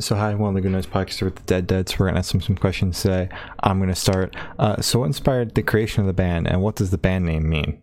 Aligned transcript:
So 0.00 0.16
hi, 0.16 0.34
one 0.34 0.54
Good 0.54 0.72
Noise 0.72 0.88
podcasts 0.88 1.22
with 1.22 1.36
the 1.36 1.42
Dead 1.44 1.68
Deads. 1.68 1.96
We're 1.96 2.08
gonna 2.08 2.18
ask 2.18 2.32
some 2.32 2.40
some 2.40 2.56
questions 2.56 3.00
today. 3.00 3.28
I'm 3.62 3.78
gonna 3.78 3.94
start. 3.94 4.34
Uh, 4.58 4.82
so, 4.82 4.98
what 4.98 5.04
inspired 5.04 5.54
the 5.54 5.62
creation 5.62 6.00
of 6.00 6.08
the 6.08 6.12
band, 6.12 6.48
and 6.48 6.60
what 6.60 6.74
does 6.74 6.90
the 6.90 6.98
band 6.98 7.24
name 7.24 7.48
mean? 7.48 7.82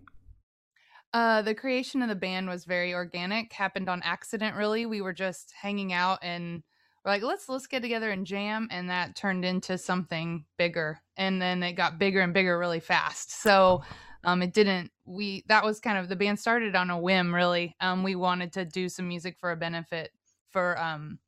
Uh, 1.13 1.41
the 1.41 1.55
creation 1.55 2.01
of 2.01 2.09
the 2.09 2.15
band 2.15 2.49
was 2.49 2.65
very 2.65 2.93
organic. 2.93 3.53
Happened 3.53 3.87
on 3.87 4.01
accident, 4.03 4.57
really. 4.57 4.85
We 4.85 4.99
were 4.99 5.13
just 5.13 5.53
hanging 5.61 5.93
out 5.93 6.19
and 6.21 6.61
we're 7.05 7.11
like, 7.11 7.23
let's 7.23 7.47
let's 7.47 7.67
get 7.67 7.81
together 7.81 8.11
and 8.11 8.27
jam, 8.27 8.67
and 8.69 8.89
that 8.89 9.15
turned 9.15 9.45
into 9.45 9.77
something 9.77 10.43
bigger. 10.57 10.99
And 11.15 11.41
then 11.41 11.63
it 11.63 11.73
got 11.73 11.99
bigger 11.99 12.19
and 12.19 12.33
bigger 12.33 12.59
really 12.59 12.81
fast. 12.81 13.31
So, 13.41 13.81
um, 14.25 14.41
it 14.41 14.53
didn't. 14.53 14.91
We 15.05 15.45
that 15.47 15.63
was 15.63 15.79
kind 15.79 15.97
of 15.97 16.09
the 16.09 16.17
band 16.17 16.37
started 16.37 16.75
on 16.75 16.89
a 16.89 16.99
whim, 16.99 17.33
really. 17.33 17.77
Um, 17.79 18.03
we 18.03 18.15
wanted 18.15 18.51
to 18.53 18.65
do 18.65 18.89
some 18.89 19.07
music 19.07 19.37
for 19.39 19.53
a 19.53 19.55
benefit 19.55 20.11
for 20.51 20.77
um 20.77 21.19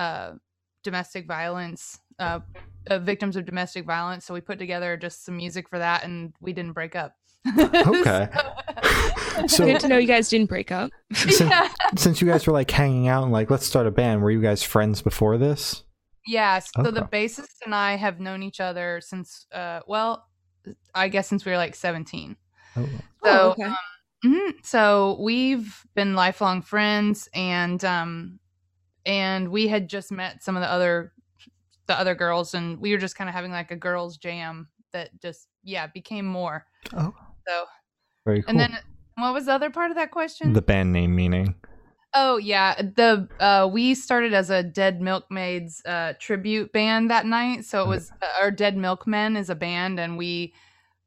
uh, 0.00 0.32
domestic 0.82 1.26
violence, 1.26 1.98
uh, 2.18 2.40
uh, 2.88 2.98
victims 2.98 3.36
of 3.36 3.44
domestic 3.44 3.84
violence. 3.84 4.24
So 4.24 4.32
we 4.34 4.40
put 4.40 4.58
together 4.58 4.96
just 4.96 5.24
some 5.24 5.36
music 5.36 5.68
for 5.68 5.78
that, 5.78 6.04
and 6.04 6.32
we 6.40 6.52
didn't 6.52 6.72
break 6.72 6.96
up. 6.96 7.14
Okay. 7.58 8.28
So- 9.46 9.64
Good 9.64 9.80
to 9.80 9.88
know 9.88 9.96
you 9.96 10.06
guys 10.08 10.28
didn't 10.28 10.48
break 10.48 10.70
up. 10.70 10.90
Since, 11.14 11.40
yeah. 11.50 11.68
since 11.96 12.20
you 12.20 12.28
guys 12.28 12.46
were 12.46 12.52
like 12.52 12.70
hanging 12.70 13.08
out 13.08 13.22
and 13.22 13.32
like, 13.32 13.48
let's 13.48 13.64
start 13.64 13.86
a 13.86 13.90
band. 13.90 14.20
Were 14.22 14.30
you 14.30 14.42
guys 14.42 14.62
friends 14.62 15.00
before 15.00 15.38
this? 15.38 15.82
Yeah, 16.26 16.58
so 16.58 16.82
the 16.90 17.02
bassist 17.02 17.62
and 17.64 17.74
I 17.74 17.96
have 17.96 18.20
known 18.20 18.42
each 18.42 18.60
other 18.60 19.00
since, 19.02 19.46
uh, 19.52 19.80
well, 19.86 20.26
I 20.94 21.08
guess 21.08 21.26
since 21.28 21.46
we 21.46 21.52
were 21.52 21.56
like 21.56 21.74
17. 21.74 22.36
Oh. 22.76 22.82
So, 22.82 22.88
Oh, 23.24 23.50
okay. 23.52 23.62
um, 23.62 23.76
mhm, 24.26 24.52
so 24.62 25.16
we've 25.20 25.86
been 25.94 26.14
lifelong 26.14 26.60
friends, 26.60 27.28
and 27.32 27.82
um, 27.84 28.39
and 29.06 29.50
we 29.50 29.68
had 29.68 29.88
just 29.88 30.12
met 30.12 30.42
some 30.42 30.56
of 30.56 30.62
the 30.62 30.70
other 30.70 31.12
the 31.86 31.98
other 31.98 32.14
girls, 32.14 32.54
and 32.54 32.78
we 32.80 32.92
were 32.92 32.98
just 32.98 33.16
kind 33.16 33.28
of 33.28 33.34
having 33.34 33.50
like 33.50 33.70
a 33.70 33.76
girls' 33.76 34.16
jam 34.16 34.68
that 34.92 35.10
just 35.20 35.48
yeah 35.62 35.86
became 35.86 36.26
more. 36.26 36.66
Oh, 36.94 37.12
So, 37.48 37.64
very 38.24 38.42
cool. 38.42 38.50
and 38.50 38.60
then 38.60 38.78
what 39.16 39.34
was 39.34 39.46
the 39.46 39.52
other 39.52 39.70
part 39.70 39.90
of 39.90 39.96
that 39.96 40.10
question? 40.10 40.52
the 40.52 40.62
band 40.62 40.92
name 40.92 41.14
meaning. 41.14 41.54
Oh 42.12 42.38
yeah, 42.38 42.74
the 42.74 43.28
uh 43.38 43.68
we 43.70 43.94
started 43.94 44.34
as 44.34 44.50
a 44.50 44.62
Dead 44.64 45.00
Milkmaids 45.00 45.80
uh 45.86 46.14
tribute 46.18 46.72
band 46.72 47.10
that 47.10 47.24
night. 47.26 47.64
So 47.64 47.84
it 47.84 47.88
was 47.88 48.10
uh, 48.22 48.26
our 48.40 48.50
Dead 48.50 48.76
Milkmen 48.76 49.36
is 49.36 49.48
a 49.48 49.54
band 49.54 50.00
and 50.00 50.18
we 50.18 50.52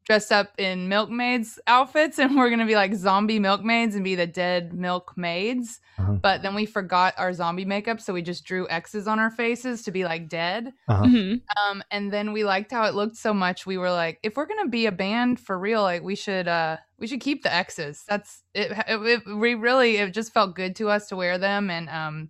dressed 0.03 0.31
up 0.31 0.53
in 0.57 0.89
milkmaids 0.89 1.59
outfits 1.67 2.19
and 2.19 2.35
we're 2.35 2.49
going 2.49 2.59
to 2.59 2.65
be 2.65 2.75
like 2.75 2.93
zombie 2.93 3.39
milkmaids 3.39 3.95
and 3.95 4.03
be 4.03 4.15
the 4.15 4.27
dead 4.27 4.73
milkmaids. 4.73 5.79
Uh-huh. 5.97 6.13
But 6.13 6.41
then 6.41 6.55
we 6.55 6.65
forgot 6.65 7.13
our 7.17 7.33
zombie 7.33 7.65
makeup 7.65 8.01
so 8.01 8.13
we 8.13 8.21
just 8.21 8.43
drew 8.45 8.67
X's 8.69 9.07
on 9.07 9.19
our 9.19 9.31
faces 9.31 9.83
to 9.83 9.91
be 9.91 10.03
like 10.03 10.27
dead. 10.27 10.73
Uh-huh. 10.87 11.05
Mhm. 11.05 11.41
Um 11.67 11.83
and 11.91 12.11
then 12.11 12.33
we 12.33 12.43
liked 12.43 12.71
how 12.71 12.85
it 12.85 12.95
looked 12.95 13.15
so 13.15 13.33
much 13.33 13.65
we 13.65 13.77
were 13.77 13.91
like 13.91 14.19
if 14.23 14.35
we're 14.35 14.45
going 14.45 14.63
to 14.65 14.69
be 14.69 14.85
a 14.85 14.91
band 14.91 15.39
for 15.39 15.57
real 15.57 15.81
like 15.81 16.03
we 16.03 16.15
should 16.15 16.47
uh 16.47 16.77
we 16.99 17.07
should 17.07 17.21
keep 17.21 17.43
the 17.43 17.53
X's. 17.53 18.03
That's 18.07 18.43
it, 18.53 18.71
it, 18.71 19.01
it 19.27 19.35
we 19.37 19.55
really 19.55 19.97
it 19.97 20.13
just 20.13 20.33
felt 20.33 20.55
good 20.55 20.75
to 20.77 20.89
us 20.89 21.07
to 21.09 21.15
wear 21.15 21.37
them 21.37 21.69
and 21.69 21.89
um 21.89 22.29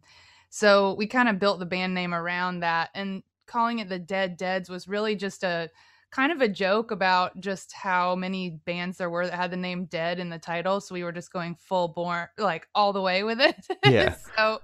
so 0.50 0.94
we 0.94 1.08
kind 1.08 1.28
of 1.30 1.40
built 1.40 1.58
the 1.60 1.66
band 1.66 1.96
name 1.96 2.14
around 2.14 2.60
that 2.60 2.90
and 2.94 3.24
calling 3.48 3.80
it 3.80 3.90
the 3.90 4.00
Dead 4.00 4.38
Deads 4.38 4.70
was 4.70 4.88
really 4.88 5.16
just 5.16 5.44
a 5.44 5.70
kind 6.14 6.32
of 6.32 6.42
a 6.42 6.48
joke 6.48 6.92
about 6.92 7.40
just 7.40 7.74
how 7.74 8.16
many 8.16 8.52
bands 8.66 8.98
there 9.00 9.10
were 9.10 9.26
that 9.26 9.34
had 9.34 9.52
the 9.52 9.58
name 9.58 9.86
Dead 9.86 10.20
in 10.20 10.30
the 10.30 10.38
title 10.38 10.80
so 10.80 10.94
we 10.94 11.04
were 11.04 11.12
just 11.12 11.34
going 11.34 11.56
full 11.56 11.88
born 11.88 12.28
like 12.38 12.68
all 12.76 12.94
the 12.94 13.02
way 13.02 13.24
with 13.24 13.42
it. 13.42 13.56
Yeah. 13.86 14.16
so 14.38 14.62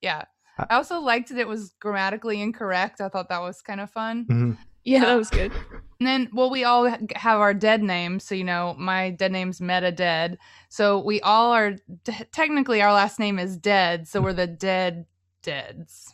yeah. 0.00 0.22
Uh, 0.56 0.66
I 0.70 0.76
also 0.76 1.00
liked 1.00 1.30
that 1.30 1.38
it 1.38 1.48
was 1.48 1.74
grammatically 1.80 2.40
incorrect. 2.40 3.00
I 3.00 3.08
thought 3.08 3.28
that 3.30 3.40
was 3.42 3.60
kind 3.60 3.80
of 3.80 3.90
fun. 3.90 4.26
Mhm. 4.30 4.58
Yeah, 4.84 5.06
that 5.06 5.14
was 5.16 5.30
good. 5.30 5.50
And 5.98 6.06
then, 6.06 6.28
well, 6.34 6.50
we 6.50 6.62
all 6.64 6.84
have 7.16 7.40
our 7.40 7.54
dead 7.54 7.82
names. 7.82 8.22
So, 8.22 8.34
you 8.34 8.44
know, 8.44 8.74
my 8.78 9.10
dead 9.10 9.32
name's 9.32 9.58
Meta 9.58 9.90
Dead. 9.90 10.36
So 10.68 11.02
we 11.02 11.22
all 11.22 11.52
are, 11.52 11.76
t- 12.04 12.24
technically, 12.32 12.82
our 12.82 12.92
last 12.92 13.18
name 13.18 13.38
is 13.38 13.56
Dead. 13.56 14.06
So 14.06 14.20
we're 14.20 14.34
the 14.34 14.46
Dead 14.46 15.06
Deads. 15.42 16.12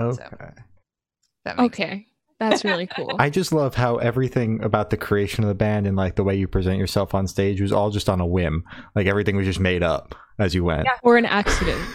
Okay. 0.00 0.24
That 1.44 1.56
makes 1.58 1.78
Okay. 1.78 2.07
That's 2.40 2.64
really 2.64 2.86
cool. 2.86 3.16
I 3.18 3.30
just 3.30 3.52
love 3.52 3.74
how 3.74 3.96
everything 3.96 4.62
about 4.62 4.90
the 4.90 4.96
creation 4.96 5.42
of 5.44 5.48
the 5.48 5.54
band 5.54 5.86
and 5.86 5.96
like 5.96 6.14
the 6.16 6.22
way 6.24 6.36
you 6.36 6.46
present 6.46 6.78
yourself 6.78 7.14
on 7.14 7.26
stage 7.26 7.60
was 7.60 7.72
all 7.72 7.90
just 7.90 8.08
on 8.08 8.20
a 8.20 8.26
whim. 8.26 8.64
Like 8.94 9.06
everything 9.06 9.36
was 9.36 9.46
just 9.46 9.60
made 9.60 9.82
up 9.82 10.14
as 10.38 10.54
you 10.54 10.62
went. 10.64 10.84
Yeah. 10.84 10.96
or 11.02 11.16
an 11.16 11.26
accident. 11.26 11.80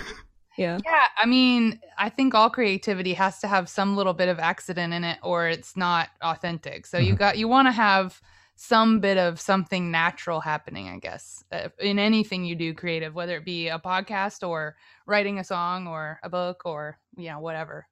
Yeah. 0.55 0.77
Yeah, 0.85 1.05
I 1.17 1.25
mean, 1.25 1.79
I 1.97 2.09
think 2.09 2.35
all 2.35 2.47
creativity 2.47 3.13
has 3.15 3.39
to 3.39 3.47
have 3.47 3.67
some 3.67 3.95
little 3.95 4.13
bit 4.13 4.29
of 4.29 4.37
accident 4.37 4.93
in 4.93 5.03
it, 5.03 5.17
or 5.23 5.47
it's 5.47 5.75
not 5.75 6.09
authentic. 6.21 6.85
So 6.85 6.99
you 6.99 7.15
Mhm. 7.15 7.17
got 7.17 7.37
you 7.39 7.47
want 7.47 7.67
to 7.69 7.71
have 7.71 8.21
some 8.55 8.99
bit 8.99 9.17
of 9.17 9.41
something 9.41 9.89
natural 9.89 10.41
happening, 10.41 10.89
I 10.89 10.99
guess, 10.99 11.43
uh, 11.51 11.69
in 11.79 11.97
anything 11.97 12.45
you 12.45 12.55
do 12.55 12.75
creative, 12.75 13.15
whether 13.15 13.35
it 13.35 13.45
be 13.45 13.69
a 13.69 13.79
podcast 13.79 14.47
or 14.47 14.75
writing 15.07 15.39
a 15.39 15.43
song 15.43 15.87
or 15.87 16.19
a 16.21 16.29
book 16.29 16.61
or 16.65 16.99
you 17.17 17.29
know 17.29 17.39
whatever. 17.39 17.87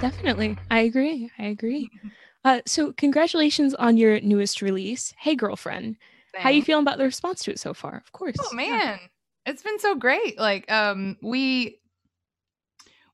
Definitely. 0.00 0.56
I 0.70 0.80
agree. 0.80 1.30
I 1.38 1.44
agree. 1.44 1.90
Uh, 2.44 2.60
so 2.66 2.92
congratulations 2.92 3.74
on 3.74 3.96
your 3.96 4.20
newest 4.20 4.62
release, 4.62 5.14
Hey 5.18 5.36
Girlfriend. 5.36 5.96
How 6.38 6.50
you 6.50 6.56
Thanks. 6.56 6.66
feeling 6.66 6.82
about 6.82 6.98
the 6.98 7.04
response 7.04 7.44
to 7.44 7.52
it 7.52 7.60
so 7.60 7.72
far? 7.72 7.96
Of 7.96 8.10
course. 8.12 8.36
Oh 8.40 8.54
man, 8.54 8.98
it's 9.46 9.62
been 9.62 9.78
so 9.78 9.94
great. 9.94 10.38
Like 10.38 10.70
um 10.70 11.16
we 11.22 11.78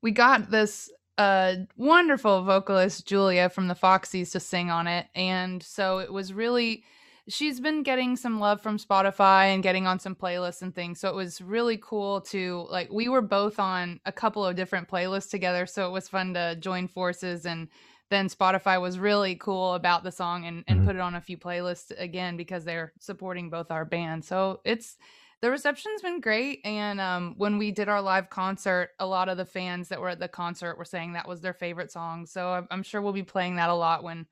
we 0.00 0.12
got 0.12 0.50
this 0.50 0.90
uh 1.18 1.56
wonderful 1.76 2.42
vocalist 2.44 3.06
Julia 3.06 3.48
from 3.50 3.68
the 3.68 3.74
Foxies 3.74 4.32
to 4.32 4.40
sing 4.40 4.70
on 4.70 4.86
it 4.86 5.06
and 5.14 5.62
so 5.62 5.98
it 5.98 6.12
was 6.12 6.32
really 6.32 6.84
she's 7.28 7.60
been 7.60 7.82
getting 7.82 8.16
some 8.16 8.40
love 8.40 8.60
from 8.60 8.78
Spotify 8.78 9.54
and 9.54 9.62
getting 9.62 9.86
on 9.86 9.98
some 9.98 10.14
playlists 10.14 10.62
and 10.62 10.74
things. 10.74 10.98
So 11.00 11.08
it 11.08 11.14
was 11.14 11.40
really 11.40 11.78
cool 11.80 12.20
to 12.22 12.66
like 12.70 12.90
we 12.90 13.08
were 13.08 13.22
both 13.22 13.58
on 13.58 14.00
a 14.06 14.12
couple 14.12 14.44
of 14.44 14.56
different 14.56 14.88
playlists 14.88 15.30
together, 15.30 15.66
so 15.66 15.86
it 15.86 15.92
was 15.92 16.08
fun 16.08 16.34
to 16.34 16.56
join 16.56 16.88
forces 16.88 17.46
and 17.46 17.68
then 18.10 18.28
Spotify 18.28 18.80
was 18.80 18.98
really 18.98 19.34
cool 19.34 19.74
about 19.74 20.02
the 20.02 20.10
song 20.10 20.46
and, 20.46 20.64
and 20.66 20.80
Mhm. 20.80 20.86
put 20.86 20.96
it 20.96 21.00
on 21.00 21.14
a 21.14 21.20
few 21.20 21.36
playlists 21.36 21.92
again 22.00 22.38
because 22.38 22.64
they're 22.64 22.94
supporting 22.98 23.50
both 23.50 23.70
our 23.70 23.84
bands. 23.84 24.26
So 24.26 24.60
it's 24.64 24.96
the 25.42 25.50
reception's 25.50 26.00
been 26.02 26.20
great. 26.20 26.60
And 26.64 27.00
um, 27.00 27.34
when 27.36 27.58
we 27.58 27.70
did 27.70 27.88
our 27.88 28.00
live 28.00 28.30
concert, 28.30 28.90
a 28.98 29.06
lot 29.06 29.28
of 29.28 29.36
the 29.36 29.44
fans 29.44 29.88
that 29.90 30.00
were 30.00 30.08
at 30.08 30.18
the 30.18 30.26
concert 30.26 30.78
were 30.78 30.86
saying 30.86 31.12
that 31.12 31.28
was 31.28 31.42
their 31.42 31.52
favorite 31.52 31.92
song. 31.92 32.24
So 32.26 32.48
I'm, 32.48 32.66
I'm 32.70 32.82
sure 32.82 33.02
we'll 33.02 33.12
be 33.12 33.22
playing 33.22 33.56
that 33.56 33.68
a 33.68 33.74
lot 33.74 34.02
when 34.02 34.26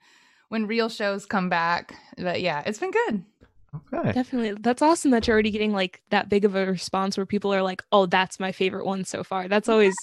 when 0.48 0.66
real 0.66 0.88
shows 0.88 1.26
come 1.26 1.48
back. 1.48 1.94
But 2.18 2.40
yeah, 2.40 2.62
it's 2.66 2.78
been 2.78 2.90
good. 2.90 3.24
Okay. 3.92 4.12
Definitely. 4.12 4.56
That's 4.60 4.82
awesome 4.82 5.10
that 5.10 5.26
you're 5.26 5.34
already 5.34 5.50
getting 5.50 5.72
like 5.72 6.02
that 6.10 6.28
big 6.28 6.44
of 6.44 6.54
a 6.54 6.66
response 6.66 7.16
where 7.16 7.26
people 7.26 7.52
are 7.52 7.62
like, 7.62 7.82
oh, 7.92 8.06
that's 8.06 8.40
my 8.40 8.52
favorite 8.52 8.86
one 8.86 9.04
so 9.04 9.22
far. 9.22 9.48
That's 9.48 9.68
always, 9.68 9.94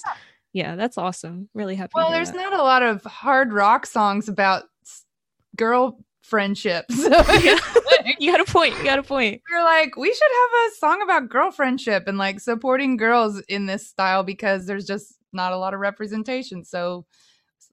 yeah, 0.52 0.76
that's 0.76 0.96
awesome. 0.96 1.48
Really 1.54 1.74
happy. 1.74 1.92
Well, 1.94 2.12
there's 2.12 2.30
that. 2.30 2.36
not 2.36 2.52
a 2.52 2.62
lot 2.62 2.82
of 2.82 3.02
hard 3.04 3.52
rock 3.52 3.86
songs 3.86 4.28
about 4.28 4.64
girl 5.56 5.98
friendships. 6.22 7.02
So 7.02 7.08
Yeah. 7.42 7.58
like, 7.90 8.16
you 8.20 8.30
got 8.30 8.40
a 8.46 8.50
point. 8.50 8.76
You 8.78 8.84
got 8.84 8.98
a 8.98 9.02
point. 9.02 9.42
we're 9.50 9.64
like, 9.64 9.96
we 9.96 10.12
should 10.12 10.22
have 10.22 10.50
a 10.72 10.74
song 10.76 11.02
about 11.02 11.28
girl 11.28 11.50
friendship 11.50 12.04
and 12.06 12.16
like 12.18 12.40
supporting 12.40 12.96
girls 12.96 13.40
in 13.48 13.66
this 13.66 13.86
style 13.88 14.22
because 14.22 14.66
there's 14.66 14.86
just 14.86 15.14
not 15.32 15.52
a 15.52 15.58
lot 15.58 15.74
of 15.74 15.80
representation. 15.80 16.64
So 16.64 17.06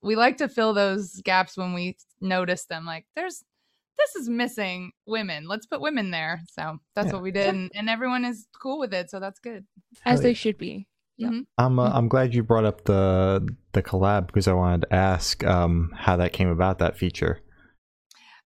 we 0.01 0.15
like 0.15 0.37
to 0.37 0.47
fill 0.49 0.73
those 0.73 1.21
gaps 1.23 1.57
when 1.57 1.73
we 1.73 1.97
notice 2.19 2.65
them. 2.65 2.85
Like, 2.85 3.05
there's 3.15 3.43
this 3.97 4.15
is 4.15 4.29
missing 4.29 4.91
women. 5.05 5.47
Let's 5.47 5.67
put 5.67 5.79
women 5.81 6.09
there. 6.11 6.41
So 6.51 6.79
that's 6.95 7.07
Yeah. 7.07 7.13
what 7.13 7.21
we 7.23 7.31
did, 7.31 7.47
and, 7.53 7.71
and 7.75 7.89
everyone 7.89 8.25
is 8.25 8.47
cool 8.61 8.79
with 8.79 8.93
it. 8.93 9.09
So 9.11 9.19
that's 9.19 9.39
good. 9.39 9.65
As 10.05 10.19
Hell 10.19 10.23
they 10.23 10.29
yeah. 10.29 10.33
should 10.33 10.57
be. 10.57 10.87
Yeah. 11.17 11.27
Mhm. 11.29 11.45
I'm 11.57 11.77
uh, 11.77 11.91
I'm 11.93 12.07
glad 12.07 12.33
you 12.33 12.41
brought 12.41 12.65
up 12.65 12.85
the 12.85 13.47
the 13.73 13.83
collab 13.83 14.27
because 14.27 14.47
I 14.47 14.53
wanted 14.53 14.81
to 14.89 14.93
ask 14.95 15.43
um 15.43 15.91
how 15.95 16.15
that 16.17 16.33
came 16.33 16.49
about 16.49 16.79
that 16.79 16.97
feature. 16.97 17.41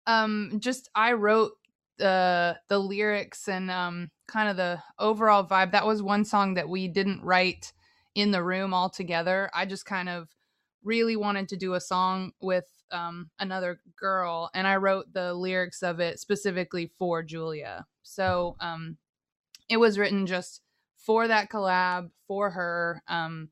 um 0.08 0.58
just 0.60 0.90
i 0.96 1.14
wrote 1.14 1.54
the 1.98 2.58
the 2.70 2.80
lyrics 2.80 3.48
and 3.48 3.70
um 3.72 4.10
kind 4.28 4.50
of 4.50 4.58
the 4.58 4.82
overall 5.00 5.46
vibe 5.48 5.72
that 5.72 5.86
was 5.86 6.02
one 6.02 6.26
song 6.26 6.56
that 6.56 6.68
we 6.68 6.88
didn't 6.88 7.22
write 7.24 7.72
in 8.16 8.32
the 8.32 8.44
room 8.44 8.74
all 8.74 8.90
together 8.90 9.50
i 9.54 9.66
just 9.66 9.86
kind 9.86 10.10
of 10.10 10.28
really 10.84 11.16
wanted 11.16 11.50
to 11.50 11.58
do 11.58 11.74
a 11.74 11.82
song 11.82 12.32
with 12.42 12.66
um 12.92 13.30
another 13.40 13.80
girl 13.98 14.50
and 14.54 14.68
i 14.68 14.76
wrote 14.76 15.12
the 15.14 15.34
lyrics 15.34 15.82
of 15.82 16.00
it 16.00 16.20
specifically 16.20 16.92
for 17.00 17.24
julia 17.24 17.86
so 18.04 18.56
um 18.60 18.98
it 19.70 19.78
was 19.78 19.98
written 19.98 20.26
just 20.28 20.62
for 20.98 21.28
that 21.28 21.50
collab 21.50 22.10
for 22.28 22.50
her 22.52 23.02
um 23.08 23.50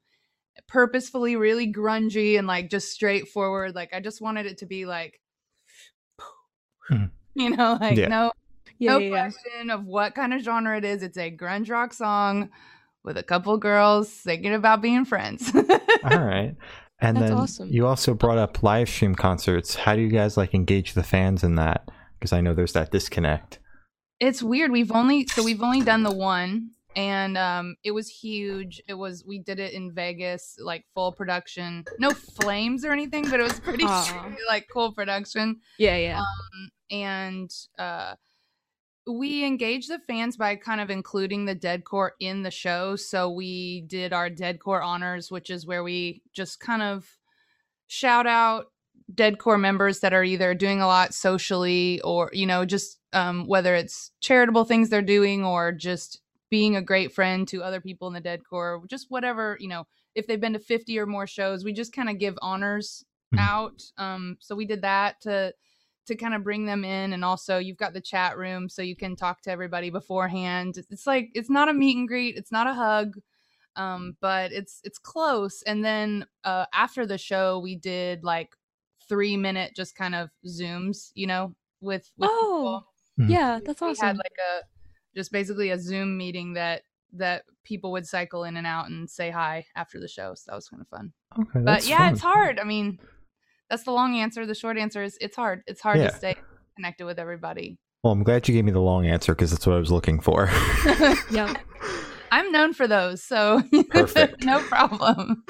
purposefully 0.68 1.36
really 1.36 1.72
grungy 1.72 2.38
and 2.38 2.48
like 2.48 2.70
just 2.70 2.92
straightforward 2.92 3.74
like 3.76 3.94
i 3.94 4.00
just 4.00 4.22
wanted 4.22 4.46
it 4.46 4.58
to 4.58 4.66
be 4.66 4.86
like 4.86 5.20
Mhm. 6.90 7.12
you 7.36 7.50
know 7.50 7.78
like 7.80 7.98
Yeah. 7.98 8.08
no 8.08 8.32
Yeah, 8.80 8.94
no 8.94 9.00
yeah, 9.00 9.08
yeah. 9.10 9.30
question 9.30 9.70
of 9.70 9.86
what 9.86 10.16
kind 10.16 10.34
of 10.34 10.42
genre 10.42 10.78
it 10.78 10.86
is 10.86 11.04
it's 11.04 11.18
a 11.18 11.36
grunge 11.36 11.70
rock 11.70 11.94
song 11.94 12.50
with 13.04 13.18
a 13.18 13.24
couple 13.24 13.58
girls 13.58 14.10
thinking 14.10 14.54
about 14.54 14.82
being 14.82 15.06
friends. 15.06 15.52
All 16.04 16.20
right. 16.20 16.56
And 17.02 17.18
That's 17.18 17.30
then 17.30 17.38
awesome. 17.38 17.70
you 17.70 17.88
also 17.88 18.14
brought 18.14 18.38
up 18.38 18.62
live 18.62 18.88
stream 18.88 19.16
concerts. 19.16 19.74
How 19.76 19.96
do 19.96 20.02
you 20.02 20.10
guys 20.10 20.38
like 20.38 20.54
engage 20.54 20.94
the 20.94 21.04
fans 21.04 21.44
in 21.44 21.56
that? 21.56 21.90
Because 22.20 22.32
I 22.32 22.42
know 22.42 22.54
there's 22.54 22.74
that 22.74 22.92
disconnect. 22.92 23.58
it's 24.20 24.44
weird. 24.44 24.72
We've 24.72 24.92
only 24.92 25.26
so 25.28 25.44
we've 25.44 25.64
only 25.64 25.82
done 25.82 26.04
the 26.04 26.14
one 26.14 26.72
and 26.96 27.38
um 27.38 27.76
it 27.84 27.92
was 27.92 28.08
huge. 28.08 28.82
It 28.88 28.94
was 28.94 29.26
we 29.26 29.40
did 29.40 29.60
it 29.60 29.74
in 29.74 29.92
Vegas, 29.94 30.58
like 30.60 30.86
full 30.94 31.12
production. 31.12 31.86
No 31.98 32.12
flames 32.12 32.86
or 32.86 32.92
anything, 32.92 33.28
but 33.30 33.40
it 33.40 33.44
was 33.44 33.60
pretty 33.60 33.86
Aw. 33.86 34.36
like 34.48 34.68
cool 34.72 34.92
production. 34.94 35.60
Yeah, 35.80 35.98
yeah. 35.98 36.20
Um, 36.20 36.70
and 36.92 37.50
uh 37.80 38.14
we 39.08 39.46
engage 39.46 39.88
the 39.88 40.00
fans 40.00 40.38
by 40.38 40.56
kind 40.56 40.80
of 40.82 40.90
including 40.90 41.46
the 41.46 41.56
deadcore 41.56 42.12
in 42.20 42.44
the 42.44 42.52
show. 42.52 42.96
So 42.96 43.30
we 43.30 43.82
did 43.82 44.14
our 44.14 44.30
deadcore 44.30 44.84
honors, 44.84 45.32
which 45.32 45.50
is 45.50 45.66
where 45.66 45.84
we 45.84 46.22
just 46.34 46.60
kind 46.60 46.82
of 46.82 47.18
shout 47.88 48.28
out 48.28 48.68
deadcore 49.14 49.60
members 49.60 50.00
that 50.00 50.14
are 50.14 50.24
either 50.24 50.54
doing 50.54 50.82
a 50.82 50.88
lot 50.88 51.14
socially 51.14 52.00
or 52.02 52.30
you 52.34 52.46
know 52.46 52.64
just 52.66 53.00
um, 53.14 53.46
whether 53.48 53.76
it's 53.76 54.12
charitable 54.22 54.64
things 54.64 54.90
they're 54.90 55.02
doing 55.02 55.44
or 55.44 55.72
just 55.72 56.22
being 56.50 56.76
a 56.76 56.82
great 56.82 57.12
friend 57.14 57.48
to 57.48 57.62
other 57.64 57.82
people 57.82 58.08
in 58.08 58.14
the 58.14 58.22
deadcore 58.22 58.88
just 58.90 59.08
whatever 59.10 59.58
you 59.60 59.68
know 59.68 59.86
if 60.16 60.28
they've 60.28 60.40
been 60.40 60.54
to 60.54 60.60
50 60.60 60.98
or 60.98 61.06
more 61.06 61.28
shows 61.28 61.66
we 61.66 61.74
just 61.74 61.94
kind 61.94 62.10
of 62.10 62.20
give 62.20 62.38
honors 62.42 63.04
Mhm. 63.34 63.40
out 63.40 63.82
um, 63.98 64.38
so 64.40 64.56
we 64.56 64.66
did 64.66 64.82
that 64.82 65.20
to 65.22 65.54
to 66.08 66.16
kind 66.16 66.34
of 66.34 66.44
bring 66.44 66.66
them 66.66 66.84
in 66.84 67.14
and 67.14 67.24
also 67.24 67.58
you've 67.58 67.78
got 67.78 67.94
the 67.94 68.02
chat 68.02 68.38
room 68.38 68.68
so 68.68 68.82
you 68.82 68.96
can 68.96 69.16
talk 69.16 69.42
to 69.42 69.52
everybody 69.52 69.90
beforehand 69.90 70.78
it's 70.90 71.06
like 71.08 71.30
it's 71.34 71.50
not 71.50 71.70
a 71.70 71.74
meet 71.74 71.96
and 71.98 72.08
greet 72.08 72.36
it's 72.36 72.52
not 72.52 72.68
a 72.68 72.74
hug 72.74 73.16
um 73.76 74.18
but 74.20 74.52
it's 74.52 74.82
it's 74.84 74.98
close 75.00 75.62
and 75.64 75.86
then 75.86 76.26
uh 76.44 76.66
after 76.74 77.06
the 77.06 77.18
show 77.18 77.60
we 77.60 77.76
did 77.76 78.24
like 78.24 78.56
three 79.08 79.38
minute 79.38 79.74
just 79.76 79.96
kind 79.96 80.16
of 80.16 80.30
zooms 80.46 81.12
you 81.16 81.28
know 81.28 81.56
with, 81.82 82.12
with 82.18 82.30
Oh, 82.32 82.84
Mhm. 83.20 83.30
yeah, 83.30 83.60
that's 83.66 83.82
awesome. 83.82 83.88
we 83.88 83.92
awesome. 83.92 84.08
had 84.08 84.18
like 84.18 84.38
a 84.40 84.62
just 85.16 85.32
basically 85.32 85.70
a 85.72 85.80
zoom 85.80 86.18
meeting 86.18 86.54
that 86.54 86.84
that 87.14 87.44
people 87.64 87.92
would 87.92 88.08
cycle 88.08 88.44
in 88.46 88.56
and 88.58 88.66
out 88.66 88.90
and 88.90 89.10
say 89.10 89.30
hi 89.30 89.66
after 89.76 90.00
the 90.00 90.08
show 90.08 90.34
so 90.34 90.44
that 90.48 90.56
was 90.56 90.70
kind 90.70 90.82
of 90.82 90.88
fun 90.88 91.12
Okay, 91.40 91.60
but 91.64 91.86
yeah 91.86 92.06
fun. 92.06 92.14
it's 92.14 92.22
hard 92.22 92.60
i 92.60 92.64
mean 92.64 92.98
that's 93.72 93.84
the 93.84 93.92
long 93.92 94.16
answer 94.18 94.46
the 94.46 94.54
short 94.54 94.78
answer 94.78 95.02
is 95.02 95.18
it's 95.20 95.36
hard 95.36 95.64
it's 95.66 95.82
hard 95.82 95.98
Yeah. 95.98 96.10
to 96.10 96.16
stay 96.18 96.36
connected 96.76 97.06
with 97.06 97.18
everybody 97.18 97.78
Well, 98.04 98.14
I'm 98.14 98.22
glad 98.24 98.48
you 98.48 98.54
gave 98.54 98.66
me 98.66 98.72
the 98.72 98.80
long 98.82 99.08
answer 99.08 99.34
because 99.34 99.50
that's 99.52 99.66
what 99.66 99.76
I 99.76 99.80
was 99.80 99.92
looking 99.92 100.20
for. 100.20 100.50
yeah. 101.32 101.54
i'm 102.32 102.52
known 102.52 102.74
for 102.74 102.88
those 102.88 103.24
so 103.24 103.62
no 104.44 104.60
problem 104.60 105.44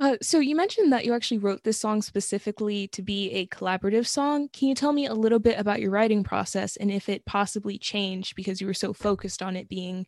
Uh, 0.00 0.16
so 0.22 0.38
you 0.38 0.54
mentioned 0.54 0.92
that 0.92 1.04
you 1.04 1.12
actually 1.12 1.38
wrote 1.38 1.64
this 1.64 1.76
song 1.80 2.00
specifically 2.02 2.86
to 2.86 3.02
be 3.02 3.32
a 3.32 3.48
collaborative 3.48 4.06
song. 4.06 4.48
Can 4.52 4.68
you 4.68 4.74
tell 4.76 4.92
me 4.92 5.06
a 5.06 5.12
little 5.12 5.40
bit 5.40 5.58
about 5.58 5.80
your 5.80 5.90
writing 5.90 6.22
process 6.22 6.76
and 6.76 6.88
if 6.92 7.08
it 7.08 7.24
possibly 7.26 7.78
changed 7.78 8.36
because 8.36 8.60
you 8.60 8.68
were 8.68 8.74
so 8.74 8.92
focused 8.92 9.42
on 9.42 9.56
it 9.56 9.68
being 9.68 10.06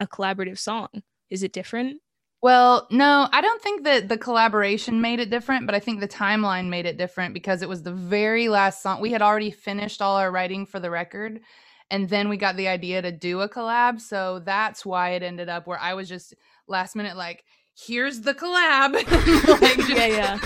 a 0.00 0.06
collaborative 0.06 0.58
song? 0.58 0.88
Is 1.28 1.42
it 1.42 1.52
different? 1.52 2.00
Well, 2.42 2.86
no, 2.90 3.28
I 3.32 3.40
don't 3.40 3.62
think 3.62 3.84
that 3.84 4.08
the 4.08 4.18
collaboration 4.18 5.00
made 5.00 5.20
it 5.20 5.30
different, 5.30 5.66
but 5.66 5.74
I 5.74 5.80
think 5.80 6.00
the 6.00 6.08
timeline 6.08 6.68
made 6.68 6.86
it 6.86 6.98
different 6.98 7.34
because 7.34 7.62
it 7.62 7.68
was 7.68 7.82
the 7.82 7.92
very 7.92 8.48
last 8.48 8.82
song. 8.82 9.00
We 9.00 9.10
had 9.10 9.22
already 9.22 9.50
finished 9.50 10.00
all 10.02 10.16
our 10.16 10.30
writing 10.30 10.66
for 10.66 10.78
the 10.78 10.90
record, 10.90 11.40
and 11.90 12.08
then 12.08 12.28
we 12.28 12.36
got 12.36 12.56
the 12.56 12.68
idea 12.68 13.02
to 13.02 13.10
do 13.10 13.40
a 13.40 13.48
collab. 13.48 14.00
So 14.00 14.40
that's 14.44 14.84
why 14.84 15.10
it 15.10 15.22
ended 15.22 15.48
up 15.48 15.66
where 15.66 15.78
I 15.80 15.94
was 15.94 16.08
just 16.08 16.34
last 16.68 16.94
minute, 16.94 17.16
like, 17.16 17.42
here's 17.74 18.20
the 18.20 18.34
collab. 18.34 18.92
Like, 19.60 19.76
just- 19.76 19.88
yeah, 19.96 20.06
yeah. 20.06 20.38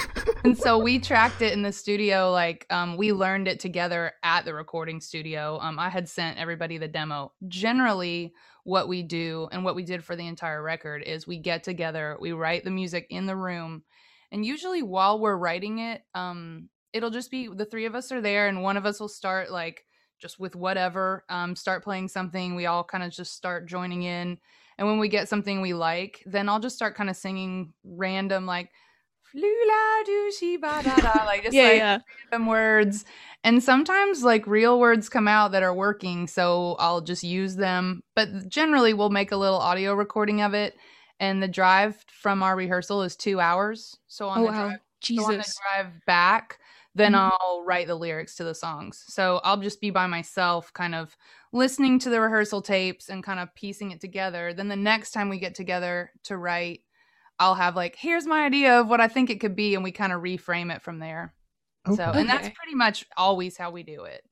and 0.44 0.56
so 0.56 0.78
we 0.78 0.98
tracked 1.00 1.42
it 1.42 1.52
in 1.52 1.62
the 1.62 1.72
studio 1.72 2.30
like 2.30 2.66
um, 2.70 2.96
we 2.96 3.12
learned 3.12 3.48
it 3.48 3.60
together 3.60 4.12
at 4.22 4.44
the 4.44 4.54
recording 4.54 5.00
studio 5.00 5.58
um, 5.60 5.78
i 5.78 5.88
had 5.88 6.08
sent 6.08 6.38
everybody 6.38 6.78
the 6.78 6.88
demo 6.88 7.32
generally 7.48 8.32
what 8.64 8.88
we 8.88 9.02
do 9.02 9.48
and 9.52 9.64
what 9.64 9.74
we 9.74 9.82
did 9.82 10.04
for 10.04 10.16
the 10.16 10.26
entire 10.26 10.62
record 10.62 11.02
is 11.02 11.26
we 11.26 11.38
get 11.38 11.62
together 11.62 12.16
we 12.20 12.32
write 12.32 12.64
the 12.64 12.70
music 12.70 13.06
in 13.10 13.26
the 13.26 13.36
room 13.36 13.82
and 14.32 14.44
usually 14.44 14.82
while 14.82 15.18
we're 15.18 15.36
writing 15.36 15.78
it 15.78 16.02
um, 16.14 16.68
it'll 16.92 17.10
just 17.10 17.30
be 17.30 17.48
the 17.48 17.64
three 17.64 17.86
of 17.86 17.94
us 17.94 18.12
are 18.12 18.20
there 18.20 18.48
and 18.48 18.62
one 18.62 18.76
of 18.76 18.86
us 18.86 19.00
will 19.00 19.08
start 19.08 19.50
like 19.50 19.84
just 20.20 20.38
with 20.38 20.54
whatever 20.54 21.24
um, 21.28 21.56
start 21.56 21.82
playing 21.82 22.08
something 22.08 22.54
we 22.54 22.66
all 22.66 22.84
kind 22.84 23.04
of 23.04 23.10
just 23.10 23.34
start 23.34 23.68
joining 23.68 24.02
in 24.02 24.38
and 24.78 24.86
when 24.88 24.98
we 24.98 25.08
get 25.08 25.28
something 25.28 25.60
we 25.60 25.72
like 25.72 26.22
then 26.26 26.48
i'll 26.48 26.60
just 26.60 26.76
start 26.76 26.94
kind 26.94 27.10
of 27.10 27.16
singing 27.16 27.72
random 27.84 28.46
like 28.46 28.70
Flula 29.34 30.04
do 30.04 30.32
shi 30.32 30.56
ba 30.56 30.82
da 30.82 31.02
da 31.02 31.24
like 31.24 31.42
just 31.44 31.54
yeah, 31.54 31.62
like 31.62 31.76
yeah. 31.76 31.98
random 32.32 32.46
words. 32.48 33.04
And 33.44 33.62
sometimes 33.62 34.22
like 34.22 34.46
real 34.46 34.78
words 34.80 35.08
come 35.08 35.28
out 35.28 35.52
that 35.52 35.62
are 35.62 35.72
working 35.74 36.26
so 36.26 36.76
i'll 36.78 37.00
just 37.00 37.22
use 37.22 37.56
them. 37.56 38.02
But 38.16 38.48
generally 38.48 38.92
we'll 38.92 39.10
make 39.10 39.32
a 39.32 39.36
little 39.36 39.58
audio 39.58 39.94
recording 39.94 40.42
of 40.42 40.54
it. 40.54 40.74
And 41.20 41.42
the 41.42 41.48
drive 41.48 42.04
from 42.08 42.42
our 42.42 42.56
rehearsal 42.56 43.02
is 43.02 43.14
two 43.16 43.40
hours. 43.40 43.96
So 44.08 44.28
on 44.28 44.40
Oh, 44.40 44.46
the 44.46 44.50
wow. 44.50 44.68
drive 44.68 44.80
so 45.02 45.22
on 45.24 45.38
the 45.38 45.54
drive 45.62 45.92
back 46.06 46.58
then 46.96 47.12
Mhm. 47.12 47.30
i'll 47.40 47.62
write 47.64 47.86
the 47.86 47.94
lyrics 47.94 48.34
to 48.34 48.44
the 48.44 48.54
songs. 48.54 49.04
So 49.06 49.40
i'll 49.44 49.56
just 49.58 49.80
be 49.80 49.90
by 49.90 50.06
myself 50.08 50.72
kind 50.72 50.94
of 50.94 51.16
listening 51.52 51.98
to 52.00 52.10
the 52.10 52.20
rehearsal 52.20 52.62
tapes 52.62 53.08
and 53.08 53.22
kind 53.24 53.38
of 53.40 53.54
piecing 53.54 53.92
it 53.92 54.00
together. 54.00 54.52
Then 54.52 54.68
the 54.68 54.76
next 54.76 55.12
time 55.12 55.28
we 55.28 55.38
get 55.38 55.54
together 55.54 56.10
to 56.24 56.36
write 56.36 56.80
i'll 57.40 57.56
have 57.56 57.74
like 57.74 57.96
here's 57.96 58.26
my 58.26 58.44
idea 58.44 58.78
of 58.80 58.88
what 58.88 59.00
i 59.00 59.08
think 59.08 59.30
it 59.30 59.40
could 59.40 59.56
be 59.56 59.74
and 59.74 59.82
we 59.82 59.90
kind 59.90 60.12
of 60.12 60.22
reframe 60.22 60.72
it 60.74 60.80
from 60.82 61.00
there 61.00 61.34
so 61.96 62.04
and 62.04 62.28
that's 62.28 62.48
pretty 62.50 62.76
much 62.76 63.04
always 63.16 63.56
how 63.56 63.70
we 63.70 63.82
do 63.82 64.04
it 64.04 64.22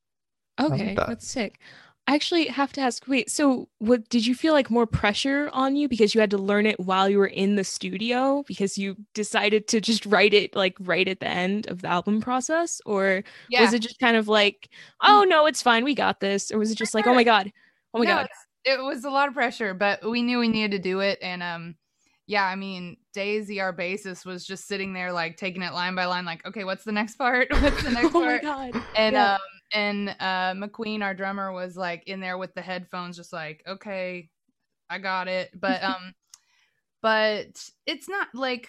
Okay, 0.61 0.95
that. 0.95 1.07
that's 1.07 1.27
sick. 1.29 1.61
I 2.09 2.15
actually 2.15 2.47
have 2.47 2.73
to 2.73 2.81
ask, 2.81 3.07
wait, 3.07 3.31
so 3.31 3.69
what 3.79 4.09
did 4.09 4.27
you 4.27 4.35
feel 4.35 4.55
like 4.55 4.71
more 4.71 4.87
pressure 4.87 5.51
on 5.53 5.77
you 5.77 5.89
because 5.89 6.15
you 6.15 6.21
had 6.21 6.31
to 6.31 6.39
learn 6.39 6.65
it 6.65 6.81
while 6.81 7.09
you 7.09 7.19
were 7.19 7.27
in 7.27 7.57
the 7.57 7.65
studio 7.65 8.43
because 8.49 8.79
you 8.79 8.97
decided 9.15 9.69
to 9.69 9.81
just 9.81 10.07
write 10.07 10.33
it 10.33 10.57
like 10.57 10.75
right 10.81 11.07
at 11.07 11.21
the 11.21 11.29
end 11.29 11.69
of 11.69 11.83
the 11.83 11.89
album 11.89 12.21
process? 12.21 12.81
Or 12.87 13.23
yeah 13.51 13.61
was 13.61 13.75
it 13.75 13.81
just 13.83 13.99
kind 14.01 14.17
of 14.17 14.27
like, 14.27 14.71
oh 15.03 15.25
no, 15.29 15.47
it's 15.47 15.63
fine, 15.63 15.85
we 15.85 15.95
got 15.95 16.19
this? 16.21 16.51
Or 16.51 16.59
was 16.59 16.71
it 16.73 16.79
just 16.79 16.95
like, 16.95 17.07
oh 17.07 17.15
my 17.15 17.25
God, 17.25 17.53
oh 17.95 17.99
my 17.99 18.07
No, 18.07 18.17
God. 18.17 18.29
it 18.65 18.83
was 18.83 19.05
a 19.05 19.11
lot 19.11 19.29
of 19.29 19.35
pressure 19.35 19.75
but 19.75 20.09
we 20.09 20.23
knew 20.23 20.39
we 20.39 20.49
needed 20.49 20.73
to 20.73 20.79
do 20.79 21.01
it 21.01 21.19
and 21.23 21.43
um 21.43 21.77
yeah 22.29 22.45
i 22.45 22.55
mean 22.55 22.97
daisy 23.13 23.61
our 23.61 23.75
bassist 23.75 24.25
was 24.25 24.47
just 24.47 24.69
sitting 24.69 24.93
there 24.93 25.11
like 25.13 25.37
taking 25.37 25.63
it 25.63 25.73
line 25.73 25.97
by 25.97 26.05
line 26.05 26.25
like 26.25 26.47
okay 26.47 26.63
what's 26.63 26.85
the 26.85 26.93
next 26.93 27.17
part? 27.17 27.49
What's 27.61 27.83
the 27.83 27.91
next 27.99 28.15
Oh 28.15 28.21
my 28.21 28.39
part? 28.39 28.43
God. 28.43 28.83
and 28.95 29.15
Yeah. 29.15 29.33
um 29.35 29.41
and 29.73 30.09
uh 30.21 30.53
mcqueen 30.55 31.03
our 31.03 31.15
drummer 31.15 31.51
was 31.53 31.77
like 31.77 32.05
in 32.07 32.21
there 32.21 32.39
with 32.39 32.55
the 32.55 32.63
headphones 32.63 33.17
just 33.17 33.33
like 33.33 33.63
okay 33.67 34.29
i 34.89 34.99
got 34.99 35.27
it. 35.27 35.51
But 35.59 35.83
um 35.91 36.15
but 37.03 37.69
it's 37.87 38.09
not 38.09 38.29
like 38.35 38.69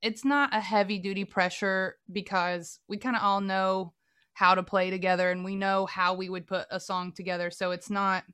it's 0.00 0.24
not 0.24 0.54
a 0.54 0.60
heavy 0.60 0.98
duty 0.98 1.24
pressure 1.24 1.96
because 2.10 2.80
we 2.88 2.96
kind 2.96 3.16
of 3.16 3.22
all 3.22 3.40
know 3.40 3.92
how 4.32 4.54
to 4.54 4.62
play 4.62 4.88
together 4.90 5.30
and 5.30 5.44
we 5.44 5.56
know 5.56 5.84
how 5.86 6.14
we 6.14 6.28
would 6.30 6.46
put 6.46 6.66
a 6.70 6.78
song 6.80 7.12
together. 7.12 7.50
So 7.50 7.72
it's 7.72 7.90
not 7.90 8.24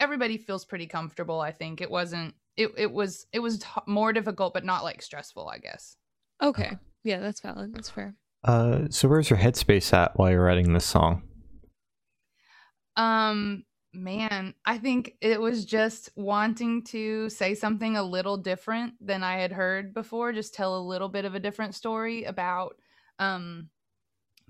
everybody 0.00 0.38
feels 0.38 0.64
pretty 0.64 0.86
comfortable 0.86 1.40
i 1.40 1.52
think. 1.52 1.80
It 1.80 1.90
wasn't 1.90 2.34
it, 2.60 2.72
it 2.76 2.92
was 2.92 3.26
it 3.32 3.38
was 3.40 3.58
t- 3.58 3.66
more 3.86 4.12
difficult 4.12 4.54
but 4.54 4.64
not 4.64 4.84
like 4.84 5.02
stressful 5.02 5.48
i 5.48 5.58
guess 5.58 5.96
Okay. 6.42 6.76
Yeah, 7.04 7.20
that's 7.20 7.40
valid. 7.40 7.74
That's 7.74 7.90
fair. 7.90 8.14
Uh, 8.44 8.86
so 8.90 9.08
where's 9.08 9.28
your 9.28 9.38
headspace 9.38 9.92
at 9.92 10.18
while 10.18 10.30
you're 10.30 10.42
writing 10.42 10.72
this 10.72 10.86
song? 10.86 11.22
Um, 12.96 13.64
man, 13.92 14.54
I 14.64 14.78
think 14.78 15.16
it 15.20 15.40
was 15.40 15.64
just 15.64 16.10
wanting 16.16 16.84
to 16.84 17.28
say 17.30 17.54
something 17.54 17.96
a 17.96 18.02
little 18.02 18.36
different 18.36 18.94
than 19.00 19.22
I 19.22 19.38
had 19.38 19.52
heard 19.52 19.94
before, 19.94 20.32
just 20.32 20.54
tell 20.54 20.78
a 20.78 20.80
little 20.80 21.08
bit 21.08 21.24
of 21.24 21.34
a 21.34 21.40
different 21.40 21.74
story 21.74 22.24
about 22.24 22.76
um 23.18 23.68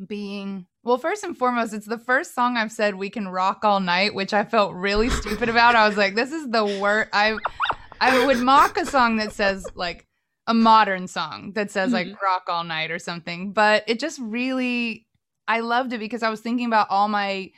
being 0.06 0.66
well, 0.82 0.96
first 0.96 1.24
and 1.24 1.36
foremost, 1.36 1.74
it's 1.74 1.86
the 1.86 1.98
first 1.98 2.34
song 2.34 2.56
I've 2.56 2.72
said 2.72 2.94
we 2.94 3.10
can 3.10 3.28
rock 3.28 3.64
all 3.64 3.80
night, 3.80 4.14
which 4.14 4.32
I 4.32 4.44
felt 4.44 4.72
really 4.72 5.10
stupid 5.10 5.50
about. 5.50 5.74
I 5.74 5.86
was 5.86 5.98
like, 5.98 6.14
this 6.14 6.32
is 6.32 6.48
the 6.48 6.64
worst 6.80 7.10
I 7.12 7.36
I 8.00 8.24
would 8.26 8.38
mock 8.38 8.76
a 8.76 8.86
song 8.86 9.16
that 9.16 9.32
says 9.32 9.66
like 9.74 10.06
a 10.46 10.54
modern 10.54 11.06
song 11.06 11.52
that 11.54 11.70
says 11.70 11.92
like 11.92 12.06
mm-hmm. 12.06 12.24
rock 12.24 12.44
all 12.48 12.64
night 12.64 12.90
or 12.90 12.98
something, 12.98 13.52
but 13.52 13.84
it 13.86 14.00
just 14.00 14.18
really 14.20 15.06
I 15.46 15.60
loved 15.60 15.92
it 15.92 15.98
because 15.98 16.22
I 16.22 16.30
was 16.30 16.40
thinking 16.40 16.66
about 16.66 16.86
all 16.90 17.08
my 17.08 17.50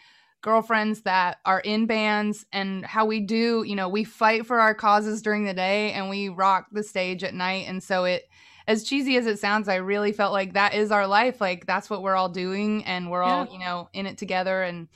girlfriends 0.42 1.02
that 1.02 1.38
are 1.44 1.61
in 1.61 1.87
bands 1.87 2.44
and 2.52 2.84
how 2.84 3.06
we 3.06 3.20
do, 3.20 3.64
you 3.66 3.76
know, 3.76 3.88
we 3.88 4.02
fight 4.02 4.44
for 4.46 4.61
our 4.61 4.75
causes 4.75 5.22
during 5.22 5.44
the 5.44 5.54
day 5.54 5.92
and 5.92 6.11
we 6.11 6.28
rock 6.28 6.66
the 6.72 6.82
stage 6.82 7.22
at 7.22 7.34
night. 7.34 7.66
And 7.68 7.82
so 7.82 8.04
it, 8.04 8.28
as 8.66 8.84
cheesy 8.84 9.16
as 9.16 9.26
it 9.26 9.38
sounds, 9.38 9.68
I 9.68 9.76
really 9.76 10.12
felt 10.12 10.32
like 10.32 10.54
that 10.54 10.75
is 10.75 10.90
our 10.90 11.06
life. 11.06 11.40
Like 11.40 11.66
that's 11.66 11.88
what 11.88 12.02
we're 12.02 12.16
all 12.16 12.28
doing 12.28 12.84
and 12.84 13.11
we're 13.11 13.22
all, 13.22 13.46
you 13.52 13.58
know, 13.58 13.88
in 13.92 14.06
it 14.06 14.18
together. 14.18 14.62
And 14.62 14.88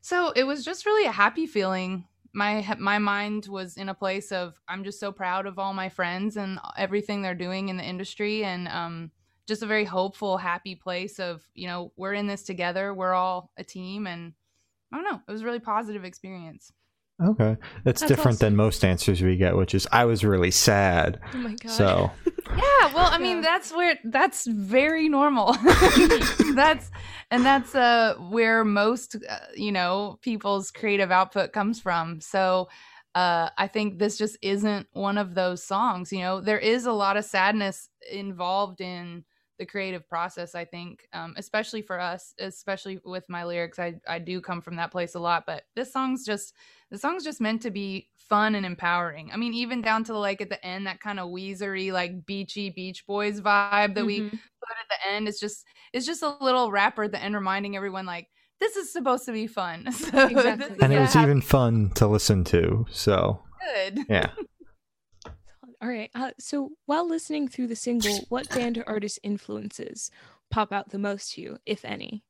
so 0.00 0.30
it 0.34 0.44
was 0.44 0.64
just 0.64 0.86
really 0.86 1.06
a 1.06 1.12
happy 1.12 1.46
feeling. 1.46 2.04
My 2.38 2.76
my 2.78 2.98
mind 2.98 3.46
was 3.48 3.76
in 3.76 3.88
a 3.88 3.94
place 3.94 4.32
of 4.32 4.60
I'm 4.68 4.84
just 4.84 5.00
so 5.00 5.12
proud 5.12 5.46
of 5.46 5.58
all 5.58 5.74
my 5.74 5.88
friends 5.88 6.36
and 6.36 6.60
everything 6.76 7.20
they're 7.20 7.34
doing 7.34 7.68
in 7.68 7.76
the 7.76 7.84
industry 7.84 8.44
and 8.44 8.68
um 8.68 9.10
just 9.46 9.62
a 9.62 9.66
very 9.66 9.86
hopeful, 9.86 10.36
happy 10.36 10.74
place 10.74 11.18
of, 11.18 11.42
you 11.54 11.66
know, 11.66 11.90
we're 11.96 12.12
in 12.12 12.26
this 12.26 12.42
together, 12.42 12.92
we're 12.92 13.14
all 13.14 13.50
a 13.56 13.64
team 13.64 14.06
and 14.06 14.34
I 14.92 14.96
don't 14.96 15.04
know, 15.10 15.20
it 15.26 15.32
was 15.32 15.40
a 15.40 15.44
really 15.44 15.58
positive 15.58 16.04
experience. 16.04 16.70
Okay. 17.20 17.56
That's, 17.84 18.00
That's 18.00 18.08
different 18.08 18.36
awesome. 18.36 18.46
than 18.46 18.56
most 18.56 18.84
answers 18.84 19.22
we 19.22 19.36
get, 19.36 19.56
which 19.56 19.74
is 19.74 19.88
I 19.90 20.04
was 20.04 20.24
really 20.24 20.52
sad. 20.52 21.20
Oh 21.34 21.38
my 21.38 21.54
god. 21.54 21.70
So 21.70 22.10
Yeah, 22.50 22.94
well, 22.94 23.08
I 23.10 23.18
mean, 23.18 23.36
yeah. 23.36 23.42
that's 23.42 23.72
where 23.72 23.98
that's 24.04 24.46
very 24.46 25.08
normal. 25.08 25.52
that's 26.54 26.90
and 27.30 27.44
that's 27.44 27.74
uh 27.74 28.14
where 28.30 28.64
most 28.64 29.16
uh, 29.16 29.36
you 29.54 29.72
know, 29.72 30.18
people's 30.22 30.70
creative 30.70 31.10
output 31.10 31.52
comes 31.52 31.80
from. 31.80 32.20
So 32.20 32.68
uh, 33.14 33.50
I 33.58 33.66
think 33.66 33.98
this 33.98 34.16
just 34.16 34.38
isn't 34.42 34.86
one 34.92 35.18
of 35.18 35.34
those 35.34 35.64
songs. 35.64 36.12
You 36.12 36.20
know, 36.20 36.40
there 36.40 36.58
is 36.58 36.86
a 36.86 36.92
lot 36.92 37.16
of 37.16 37.24
sadness 37.24 37.88
involved 38.12 38.80
in 38.80 39.24
the 39.58 39.66
creative 39.66 40.08
process 40.08 40.54
i 40.54 40.64
think 40.64 41.06
um, 41.12 41.34
especially 41.36 41.82
for 41.82 41.98
us 42.00 42.34
especially 42.38 43.00
with 43.04 43.24
my 43.28 43.44
lyrics 43.44 43.78
I, 43.78 43.94
I 44.06 44.18
do 44.18 44.40
come 44.40 44.60
from 44.60 44.76
that 44.76 44.92
place 44.92 45.14
a 45.14 45.20
lot 45.20 45.44
but 45.46 45.64
this 45.74 45.92
song's 45.92 46.24
just 46.24 46.54
the 46.90 46.98
song's 46.98 47.24
just 47.24 47.40
meant 47.40 47.62
to 47.62 47.70
be 47.70 48.08
fun 48.28 48.54
and 48.54 48.66
empowering. 48.66 49.30
I 49.32 49.36
mean 49.36 49.54
even 49.54 49.82
down 49.82 50.04
to 50.04 50.18
like 50.18 50.40
at 50.40 50.50
the 50.50 50.64
end 50.64 50.86
that 50.86 51.00
kind 51.00 51.18
of 51.18 51.28
weezery 51.28 51.92
like 51.92 52.26
beachy 52.26 52.70
beach 52.70 53.06
boys 53.06 53.40
vibe 53.40 53.94
that 53.94 54.04
mm-hmm. 54.04 54.06
we 54.06 54.20
put 54.20 54.30
at 54.30 54.88
the 54.88 55.10
end 55.12 55.28
it's 55.28 55.40
just 55.40 55.64
it's 55.92 56.06
just 56.06 56.22
a 56.22 56.36
little 56.40 56.70
rapper 56.70 57.04
at 57.04 57.12
the 57.12 57.22
end 57.22 57.34
reminding 57.34 57.76
everyone 57.76 58.06
like 58.06 58.28
this 58.60 58.74
is 58.74 58.92
supposed 58.92 59.24
to 59.26 59.32
be 59.32 59.46
fun. 59.46 59.86
So 59.92 60.26
exactly. 60.26 60.76
and 60.80 60.92
it 60.92 60.98
was 60.98 61.12
happy- 61.12 61.30
even 61.30 61.40
fun 61.40 61.90
to 61.94 62.06
listen 62.06 62.44
to 62.44 62.86
so 62.90 63.42
good. 63.60 64.00
Yeah 64.08 64.30
All 65.80 65.88
right. 65.88 66.10
Uh, 66.14 66.32
so 66.38 66.70
while 66.86 67.08
listening 67.08 67.48
through 67.48 67.68
the 67.68 67.76
single, 67.76 68.18
what 68.28 68.48
band 68.50 68.78
or 68.78 68.88
artist 68.88 69.20
influences 69.22 70.10
pop 70.50 70.72
out 70.72 70.90
the 70.90 70.98
most 70.98 71.34
to 71.34 71.40
you, 71.40 71.58
if 71.66 71.84
any? 71.84 72.24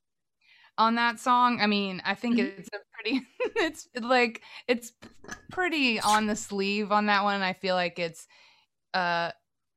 On 0.76 0.94
that 0.96 1.18
song, 1.18 1.60
I 1.60 1.66
mean, 1.66 2.02
I 2.04 2.14
think 2.14 2.38
mm-hmm. 2.38 2.60
it's 2.60 2.68
a 2.68 2.78
pretty, 2.94 3.26
it's 3.56 3.88
like, 4.00 4.42
it's 4.68 4.92
pretty 5.50 5.98
on 5.98 6.26
the 6.26 6.36
sleeve 6.36 6.92
on 6.92 7.06
that 7.06 7.24
one. 7.24 7.40
I 7.40 7.54
feel 7.54 7.74
like 7.74 7.98
it's, 7.98 8.26
uh, 8.92 9.32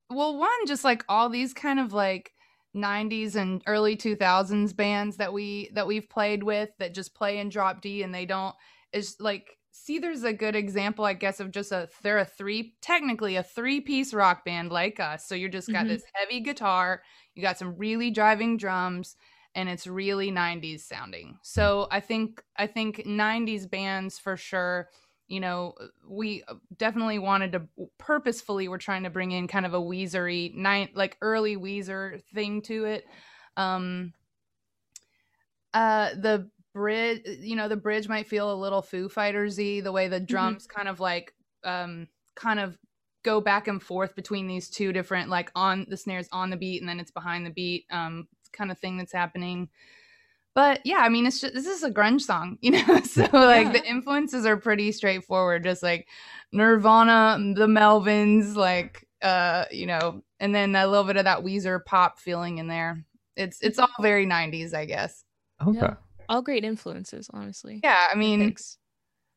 well, 0.09 0.37
one, 0.37 0.67
just 0.67 0.83
like 0.83 1.05
all 1.07 1.29
these 1.29 1.53
kind 1.53 1.79
of 1.79 1.93
like, 1.93 2.33
90s 2.73 3.35
and 3.35 3.61
early 3.67 3.97
2000s 3.97 4.73
bands 4.73 5.17
that 5.17 5.33
we 5.33 5.69
that 5.73 5.85
we've 5.85 6.09
played 6.09 6.41
with 6.41 6.69
that 6.79 6.93
just 6.93 7.13
play 7.13 7.39
in 7.39 7.49
drop 7.49 7.81
D 7.81 8.01
and 8.01 8.15
they 8.15 8.25
don't 8.25 8.55
is 8.93 9.17
like 9.19 9.57
Seether's 9.74 10.24
a 10.24 10.33
good 10.33 10.55
example, 10.55 11.05
I 11.05 11.13
guess, 11.13 11.39
of 11.39 11.51
just 11.51 11.71
a 11.71 11.89
they're 12.03 12.19
a 12.19 12.25
three 12.25 12.75
technically 12.81 13.38
a 13.38 13.43
three 13.43 13.79
piece 13.79 14.13
rock 14.13 14.43
band 14.43 14.71
like 14.71 15.00
us. 15.00 15.25
So 15.25 15.36
you're 15.36 15.50
just 15.50 15.71
got 15.71 15.79
mm-hmm. 15.79 15.89
this 15.89 16.03
heavy 16.13 16.41
guitar, 16.41 17.01
you 17.33 17.41
got 17.41 17.57
some 17.57 17.75
really 17.77 18.12
driving 18.12 18.57
drums, 18.57 19.15
and 19.55 19.69
it's 19.69 19.88
really 19.88 20.31
90s 20.31 20.81
sounding. 20.81 21.38
So 21.41 21.88
I 21.89 22.00
think 22.00 22.43
I 22.57 22.67
think 22.67 22.98
90s 23.05 23.69
bands 23.69 24.19
for 24.19 24.36
sure. 24.36 24.89
You 25.27 25.39
know, 25.39 25.75
we 26.05 26.43
definitely 26.77 27.19
wanted 27.19 27.53
to 27.53 27.62
purposefully 27.98 28.67
we're 28.67 28.77
trying 28.77 29.03
to 29.03 29.10
bring 29.10 29.31
in 29.31 29.48
kind 29.48 29.65
of 29.65 29.74
a 29.74 29.79
Weezery 29.79 30.53
night 30.53 30.95
like 30.95 31.17
early 31.21 31.55
Weezer 31.55 32.21
thing 32.33 32.62
to 32.63 32.86
it. 32.86 33.05
Um 33.55 34.13
uh 35.74 36.10
the 36.15 36.50
bridge 36.73 37.21
you 37.39 37.55
know 37.55 37.67
the 37.67 37.75
bridge 37.75 38.07
might 38.07 38.27
feel 38.27 38.51
a 38.51 38.55
little 38.55 38.81
foo 38.81 39.09
fightersy 39.09 39.83
the 39.83 39.91
way 39.91 40.07
the 40.07 40.17
mm-hmm. 40.17 40.25
drums 40.25 40.67
mm-hmm. 40.67 40.77
kind 40.77 40.87
of 40.87 40.99
like 40.99 41.33
um 41.63 42.07
kind 42.35 42.59
of 42.59 42.77
go 43.23 43.39
back 43.41 43.67
and 43.67 43.83
forth 43.83 44.15
between 44.15 44.47
these 44.47 44.69
two 44.69 44.91
different 44.91 45.29
like 45.29 45.51
on 45.55 45.85
the 45.89 45.97
snares 45.97 46.27
on 46.31 46.49
the 46.49 46.57
beat 46.57 46.81
and 46.81 46.89
then 46.89 46.99
it's 46.99 47.11
behind 47.11 47.45
the 47.45 47.51
beat 47.51 47.85
um 47.91 48.27
kind 48.53 48.71
of 48.71 48.79
thing 48.79 48.97
that's 48.97 49.11
happening 49.13 49.69
but 50.55 50.81
yeah 50.85 50.99
i 50.99 51.09
mean 51.09 51.25
it's 51.25 51.41
just 51.41 51.53
this 51.53 51.67
is 51.67 51.83
a 51.83 51.91
grunge 51.91 52.21
song 52.21 52.57
you 52.61 52.71
know 52.71 53.01
so 53.01 53.21
like 53.33 53.67
yeah. 53.67 53.73
the 53.73 53.85
influences 53.85 54.45
are 54.45 54.57
pretty 54.57 54.91
straightforward 54.91 55.63
just 55.63 55.83
like 55.83 56.07
nirvana 56.51 57.37
the 57.55 57.67
melvins 57.67 58.55
like 58.55 59.07
uh 59.21 59.65
you 59.71 59.85
know 59.85 60.23
and 60.39 60.55
then 60.55 60.75
a 60.75 60.87
little 60.87 61.03
bit 61.03 61.17
of 61.17 61.25
that 61.25 61.43
weezer 61.43 61.83
pop 61.85 62.17
feeling 62.17 62.57
in 62.57 62.67
there 62.67 63.03
it's 63.35 63.59
it's 63.61 63.77
all 63.77 63.87
very 64.01 64.25
90s 64.25 64.73
i 64.73 64.85
guess 64.85 65.23
okay 65.61 65.77
yeah 65.77 65.93
all 66.31 66.41
great 66.41 66.63
influences, 66.63 67.29
honestly. 67.33 67.81
Yeah, 67.83 68.07
I 68.11 68.15
mean, 68.15 68.39
Thanks. 68.39 68.77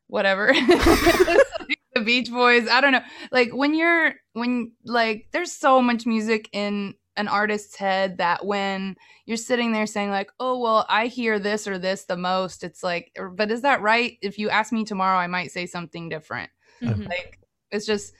whatever. 0.07 0.47
the 0.53 2.01
Beach 2.03 2.31
Boys. 2.31 2.67
I 2.69 2.79
don't 2.81 2.93
know. 2.93 3.03
Like 3.31 3.53
when 3.53 3.73
you're 3.73 4.13
when 4.33 4.71
like 4.85 5.27
there's 5.31 5.51
so 5.51 5.81
much 5.81 6.05
music 6.05 6.49
in 6.53 6.95
an 7.17 7.27
artist's 7.27 7.75
head 7.75 8.17
that 8.17 8.45
when 8.45 8.95
you're 9.25 9.37
sitting 9.37 9.73
there 9.73 9.85
saying 9.85 10.09
like, 10.09 10.31
"Oh, 10.39 10.59
well, 10.59 10.85
I 10.87 11.07
hear 11.07 11.37
this 11.37 11.67
or 11.67 11.77
this 11.77 12.05
the 12.05 12.17
most," 12.17 12.63
it's 12.63 12.81
like, 12.81 13.11
but 13.33 13.51
is 13.51 13.61
that 13.61 13.81
right? 13.81 14.17
If 14.21 14.37
you 14.37 14.49
ask 14.49 14.71
me 14.71 14.85
tomorrow, 14.85 15.17
I 15.17 15.27
might 15.27 15.51
say 15.51 15.65
something 15.65 16.09
different. 16.09 16.49
Mm-hmm. 16.81 17.03
Like 17.03 17.39
it's 17.71 17.85
just 17.85 18.13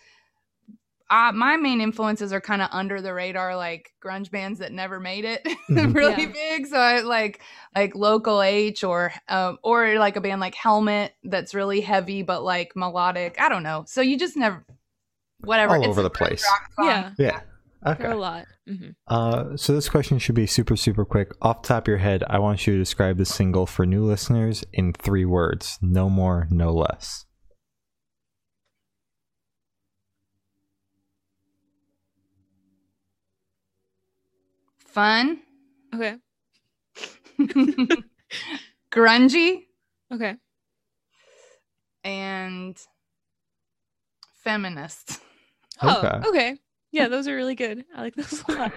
uh, 1.10 1.32
my 1.34 1.56
main 1.58 1.82
influences 1.82 2.34
are 2.34 2.42
kind 2.42 2.62
of 2.62 2.70
under 2.72 3.02
the 3.02 3.14
radar, 3.14 3.56
like 3.56 3.92
grunge 4.04 4.32
bands 4.32 4.60
that 4.60 4.72
never 4.72 5.00
made 5.00 5.24
it 5.24 5.44
mm-hmm. 5.70 5.92
really 5.92 6.24
yeah. 6.24 6.32
big. 6.32 6.68
So 6.68 6.78
I 6.78 7.02
like 7.02 7.42
like 7.76 7.96
Local 7.96 8.42
H 8.42 8.84
or 8.84 9.14
um, 9.28 9.60
or 9.64 10.00
like 10.00 10.16
a 10.16 10.22
band 10.22 10.42
like 10.42 10.56
Helmet 10.56 11.14
that's 11.24 11.54
really 11.54 11.82
heavy 11.82 12.24
but 12.24 12.44
like 12.44 12.76
melodic. 12.76 13.40
I 13.40 13.50
don't 13.50 13.64
know. 13.64 13.84
So 13.88 14.02
you 14.02 14.18
just 14.18 14.36
never 14.36 14.66
whatever 15.42 15.76
all 15.76 15.82
it's 15.82 15.88
over 15.90 16.02
the 16.02 16.10
place. 16.10 16.46
Yeah, 16.80 17.12
yeah. 17.20 17.42
Okay. 17.86 18.06
a 18.06 18.16
lot. 18.16 18.46
Mm-hmm. 18.68 18.90
Uh, 19.08 19.56
so 19.58 19.74
this 19.74 19.90
question 19.90 20.18
should 20.18 20.34
be 20.34 20.48
super 20.48 20.76
super 20.76 21.06
quick. 21.06 21.32
Off 21.40 21.62
top 21.62 21.84
of 21.84 21.88
your 21.88 21.98
head, 22.00 22.24
I 22.28 22.40
want 22.40 22.66
you 22.66 22.74
to 22.74 22.80
describe 22.80 23.18
the 23.18 23.26
single 23.26 23.68
for 23.68 23.86
new 23.86 24.04
listeners 24.04 24.64
in 24.74 24.92
three 24.94 25.26
words. 25.26 25.78
No 25.84 26.10
more, 26.10 26.48
no 26.50 26.74
less. 26.74 27.26
Fun. 34.96 35.40
Okay. 35.94 36.16
grungy. 38.92 39.66
Okay. 40.12 40.36
And 42.06 42.78
feminist. 44.42 45.20
Oh, 45.82 45.98
okay. 45.98 46.30
okay. 46.30 46.58
Yeah, 46.92 47.10
those 47.10 47.28
are 47.28 47.36
really 47.36 47.56
good. 47.56 47.84
I 47.94 48.04
like 48.04 48.16
those 48.16 48.42
a 48.48 48.52
lot. 48.54 48.74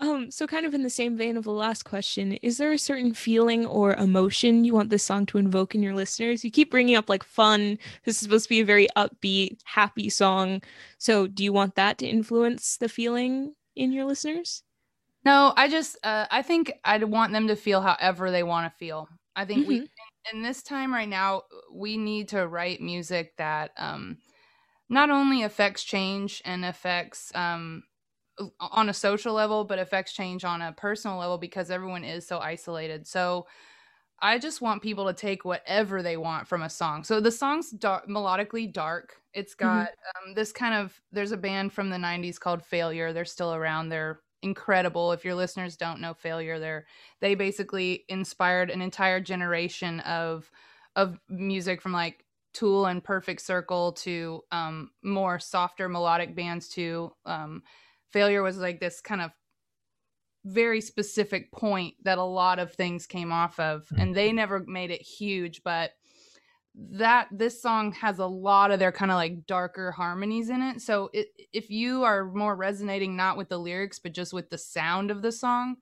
Um, 0.00 0.30
so 0.30 0.46
kind 0.46 0.66
of 0.66 0.74
in 0.74 0.82
the 0.82 0.90
same 0.90 1.16
vein 1.16 1.36
of 1.36 1.44
the 1.44 1.50
last 1.50 1.84
question, 1.84 2.34
is 2.34 2.58
there 2.58 2.72
a 2.72 2.78
certain 2.78 3.14
feeling 3.14 3.64
or 3.66 3.94
emotion 3.94 4.64
you 4.64 4.74
want 4.74 4.90
this 4.90 5.02
song 5.02 5.26
to 5.26 5.38
invoke 5.38 5.74
in 5.74 5.82
your 5.82 5.94
listeners? 5.94 6.44
You 6.44 6.50
keep 6.50 6.70
bringing 6.70 6.94
up 6.94 7.08
like 7.08 7.24
fun. 7.24 7.78
This 8.04 8.16
is 8.16 8.20
supposed 8.20 8.44
to 8.44 8.50
be 8.50 8.60
a 8.60 8.64
very 8.64 8.86
upbeat, 8.96 9.58
happy 9.64 10.10
song. 10.10 10.62
So 10.98 11.26
do 11.26 11.42
you 11.42 11.52
want 11.54 11.74
that 11.76 11.98
to 11.98 12.06
influence 12.06 12.76
the 12.76 12.88
feeling 12.88 13.54
in 13.74 13.92
your 13.92 14.04
listeners? 14.04 14.62
No, 15.28 15.52
I 15.58 15.68
just 15.68 15.98
uh, 16.02 16.24
I 16.30 16.40
think 16.40 16.72
I'd 16.86 17.04
want 17.04 17.34
them 17.34 17.48
to 17.48 17.56
feel 17.56 17.82
however 17.82 18.30
they 18.30 18.42
want 18.42 18.72
to 18.72 18.78
feel. 18.78 19.10
I 19.36 19.44
think 19.44 19.60
mm-hmm. 19.60 19.68
we 19.68 19.90
in, 20.32 20.40
this 20.42 20.62
time 20.62 20.90
right 20.90 21.08
now 21.08 21.42
we 21.70 21.98
need 21.98 22.28
to 22.28 22.48
write 22.48 22.80
music 22.80 23.36
that 23.36 23.72
um, 23.76 24.16
not 24.88 25.10
only 25.10 25.42
affects 25.42 25.84
change 25.84 26.40
and 26.46 26.64
affects 26.64 27.30
um, 27.34 27.82
on 28.58 28.88
a 28.88 28.94
social 28.94 29.34
level, 29.34 29.64
but 29.64 29.78
affects 29.78 30.14
change 30.14 30.46
on 30.46 30.62
a 30.62 30.72
personal 30.72 31.18
level 31.18 31.36
because 31.36 31.70
everyone 31.70 32.04
is 32.04 32.26
so 32.26 32.38
isolated. 32.38 33.06
So 33.06 33.46
I 34.22 34.38
just 34.38 34.62
want 34.62 34.80
people 34.80 35.08
to 35.08 35.12
take 35.12 35.44
whatever 35.44 36.02
they 36.02 36.16
want 36.16 36.48
from 36.48 36.62
a 36.62 36.70
song. 36.70 37.04
So 37.04 37.20
the 37.20 37.30
song's 37.30 37.70
dark, 37.70 38.08
melodically 38.08 38.72
dark. 38.72 39.16
It's 39.34 39.54
mm-hmm. 39.54 39.66
got 39.66 39.88
mm-hmm. 39.88 40.28
um, 40.30 40.34
this 40.34 40.52
kind 40.52 40.72
of. 40.72 40.98
There's 41.12 41.32
a 41.32 41.36
band 41.36 41.74
from 41.74 41.90
the 41.90 41.98
'90s 41.98 42.40
called 42.40 42.64
Failure. 42.64 43.12
They're 43.12 43.26
still 43.26 43.52
around. 43.52 43.90
They're 43.90 44.20
incredible. 44.42 45.12
If 45.12 45.24
your 45.24 45.34
listeners 45.34 45.76
don't 45.76 46.00
know 46.00 46.14
Failure, 46.14 46.58
they're 46.58 46.86
they 47.20 47.34
basically 47.34 48.04
inspired 48.08 48.70
an 48.70 48.82
entire 48.82 49.20
generation 49.20 50.00
of 50.00 50.50
of 50.96 51.18
music 51.28 51.80
from 51.80 51.92
like 51.92 52.24
Tool 52.54 52.86
and 52.86 53.04
Perfect 53.04 53.40
Circle 53.40 53.92
to 53.92 54.42
um, 54.50 54.90
more 55.02 55.38
softer 55.38 55.88
melodic 55.88 56.34
bands 56.34 56.68
to 56.70 57.12
um, 57.24 57.62
Failure 58.10 58.42
was 58.42 58.58
like 58.58 58.80
this 58.80 59.00
kind 59.00 59.20
of 59.20 59.30
very 60.44 60.80
specific 60.80 61.52
point 61.52 61.94
that 62.04 62.18
a 62.18 62.22
lot 62.22 62.58
of 62.58 62.72
things 62.72 63.06
came 63.06 63.32
off 63.32 63.60
of 63.60 63.86
and 63.98 64.14
they 64.14 64.32
never 64.32 64.64
made 64.66 64.90
it 64.90 65.02
huge 65.02 65.62
but 65.62 65.90
that 66.90 67.28
this 67.32 67.60
song 67.60 67.92
has 67.92 68.18
a 68.20 68.26
lot 68.26 68.70
of 68.70 68.78
their 68.78 68.92
kind 68.92 69.10
of 69.10 69.16
like 69.16 69.46
darker 69.46 69.90
harmonies 69.90 70.48
in 70.48 70.62
it. 70.62 70.80
So 70.80 71.10
it, 71.12 71.28
if 71.52 71.70
you 71.70 72.04
are 72.04 72.24
more 72.24 72.54
resonating 72.54 73.16
not 73.16 73.36
with 73.36 73.48
the 73.48 73.58
lyrics 73.58 73.98
but 73.98 74.12
just 74.12 74.32
with 74.32 74.48
the 74.50 74.58
sound 74.58 75.10
of 75.10 75.22
the 75.22 75.32
song, 75.32 75.76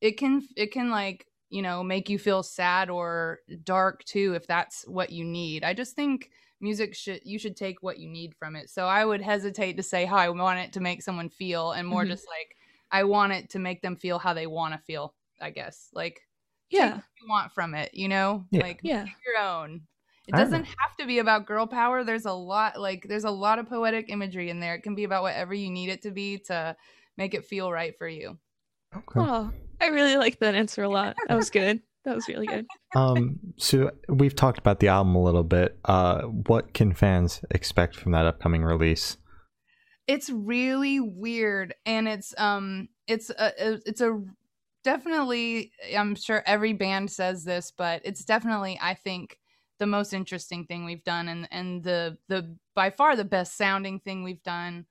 it 0.00 0.18
can 0.18 0.46
it 0.56 0.72
can 0.72 0.90
like 0.90 1.26
you 1.48 1.62
know 1.62 1.82
make 1.82 2.08
you 2.10 2.18
feel 2.18 2.42
sad 2.42 2.90
or 2.90 3.40
dark 3.64 4.04
too 4.04 4.34
if 4.34 4.46
that's 4.46 4.86
what 4.86 5.10
you 5.10 5.24
need. 5.24 5.64
I 5.64 5.74
just 5.74 5.96
think 5.96 6.30
music 6.60 6.94
should 6.94 7.20
you 7.24 7.38
should 7.38 7.56
take 7.56 7.82
what 7.82 7.98
you 7.98 8.08
need 8.08 8.36
from 8.36 8.54
it 8.54 8.70
so 8.70 8.86
i 8.86 9.04
would 9.04 9.20
hesitate 9.20 9.76
to 9.76 9.82
say 9.82 10.04
how 10.04 10.16
i 10.16 10.28
want 10.28 10.60
it 10.60 10.72
to 10.72 10.78
make 10.78 11.02
someone 11.02 11.28
feel 11.28 11.72
and 11.72 11.88
more 11.88 12.04
Mhm. 12.04 12.10
just 12.10 12.24
like 12.28 12.56
i 12.92 13.02
want 13.02 13.32
it 13.32 13.50
to 13.50 13.58
make 13.58 13.82
them 13.82 13.96
feel 13.96 14.16
how 14.16 14.32
they 14.32 14.46
want 14.46 14.72
to 14.72 14.78
feel 14.78 15.12
i 15.40 15.50
guess 15.50 15.88
like 15.92 16.20
take 16.70 16.78
Yeah. 16.78 16.94
what 16.94 17.04
you 17.20 17.28
want 17.28 17.52
from 17.52 17.74
it 17.74 17.92
you 17.94 18.06
know 18.06 18.46
Yeah. 18.52 18.60
like 18.62 18.78
Yeah. 18.84 19.06
your 19.26 19.38
own 19.42 19.88
it 20.28 20.34
doesn't 20.34 20.64
have 20.64 20.96
to 20.98 21.06
be 21.06 21.18
about 21.18 21.46
girl 21.46 21.66
power 21.66 22.04
there's 22.04 22.26
a 22.26 22.32
lot 22.32 22.80
like 22.80 23.06
there's 23.08 23.24
a 23.24 23.30
lot 23.30 23.58
of 23.58 23.68
poetic 23.68 24.08
imagery 24.08 24.50
in 24.50 24.60
there 24.60 24.74
it 24.74 24.82
can 24.82 24.94
be 24.94 25.04
about 25.04 25.22
whatever 25.22 25.52
you 25.52 25.70
need 25.70 25.88
it 25.88 26.02
to 26.02 26.10
be 26.10 26.38
to 26.38 26.76
make 27.16 27.34
it 27.34 27.44
feel 27.44 27.72
right 27.72 27.96
for 27.98 28.08
you 28.08 28.38
Okay. 28.94 29.20
Oh, 29.20 29.50
I 29.80 29.86
really 29.86 30.16
like 30.16 30.38
that 30.40 30.54
answer 30.54 30.82
a 30.82 30.88
lot. 30.88 31.16
That 31.26 31.34
was 31.34 31.48
good. 31.48 31.80
That 32.04 32.14
was 32.14 32.28
really 32.28 32.46
good. 32.46 32.66
Um, 32.94 33.38
so 33.56 33.90
we've 34.06 34.36
talked 34.36 34.58
about 34.58 34.80
the 34.80 34.88
album 34.88 35.14
a 35.14 35.22
little 35.22 35.44
bit. 35.44 35.78
Uh, 35.82 36.24
what 36.24 36.74
can 36.74 36.92
fans 36.92 37.40
expect 37.50 37.96
from 37.96 38.12
that 38.12 38.26
upcoming 38.26 38.62
release? 38.62 39.16
it's 40.06 40.28
really 40.30 41.00
weird 41.00 41.74
and 41.86 42.08
it's 42.08 42.34
um 42.36 42.88
it's 43.06 43.30
a 43.30 43.52
it's 43.86 44.00
a 44.00 44.20
definitely 44.82 45.70
i'm 45.96 46.14
sure 46.14 46.42
every 46.44 46.72
band 46.72 47.10
says 47.10 47.44
this 47.44 47.70
but 47.70 48.02
it's 48.04 48.24
definitely 48.24 48.78
i 48.82 48.94
think 48.94 49.38
the 49.78 49.86
most 49.86 50.12
interesting 50.12 50.64
thing 50.66 50.84
we've 50.84 51.04
done 51.04 51.28
and 51.28 51.48
and 51.50 51.82
the 51.82 52.16
the 52.28 52.56
by 52.74 52.90
far 52.90 53.16
the 53.16 53.24
best 53.24 53.56
sounding 53.56 54.00
thing 54.00 54.22
we've 54.22 54.42
done. 54.42 54.86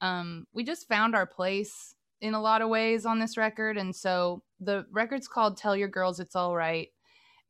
Um 0.00 0.46
we 0.52 0.64
just 0.64 0.88
found 0.88 1.14
our 1.14 1.26
place 1.26 1.94
in 2.20 2.34
a 2.34 2.40
lot 2.40 2.62
of 2.62 2.68
ways 2.68 3.06
on 3.06 3.18
this 3.18 3.36
record. 3.36 3.76
And 3.78 3.94
so 3.94 4.42
the 4.60 4.86
record's 4.90 5.28
called 5.28 5.56
tell 5.56 5.76
your 5.76 5.88
girls 5.88 6.20
it's 6.20 6.36
all 6.36 6.54
right. 6.54 6.88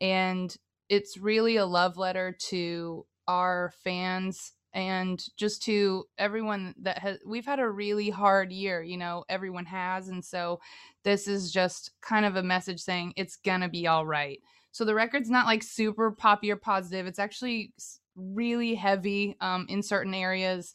And 0.01 0.57
it's 0.89 1.19
really 1.19 1.57
a 1.57 1.67
love 1.67 1.97
letter 1.97 2.37
to 2.49 3.07
our 3.29 3.73
fans 3.85 4.53
and 4.73 5.25
just 5.37 5.63
to 5.65 6.05
everyone 6.19 6.75
that 6.81 6.99
has 6.99 7.19
we've 7.27 7.45
had 7.47 7.59
a 7.59 7.69
really 7.69 8.09
hard 8.09 8.53
year 8.53 8.83
you 8.83 8.97
know 8.97 9.25
everyone 9.29 9.67
has. 9.67 10.09
And 10.09 10.25
so 10.25 10.61
this 11.05 11.27
is 11.27 11.53
just 11.53 11.91
kind 12.01 12.25
of 12.25 12.37
a 12.37 12.43
message 12.43 12.81
saying 12.81 13.13
it's 13.17 13.37
gonna 13.37 13.69
be 13.69 13.87
all 13.87 14.07
right 14.07 14.41
so 14.73 14.85
the 14.85 14.95
record's 14.95 15.31
not 15.31 15.47
like 15.47 15.63
super 15.63 16.11
poppy 16.11 16.51
or 16.51 16.57
positive. 16.57 17.07
It's 17.07 17.19
actually 17.19 17.73
really 18.17 18.75
heavy 18.75 19.37
um 19.41 19.67
in 19.69 19.83
certain 19.83 20.15
areas. 20.15 20.75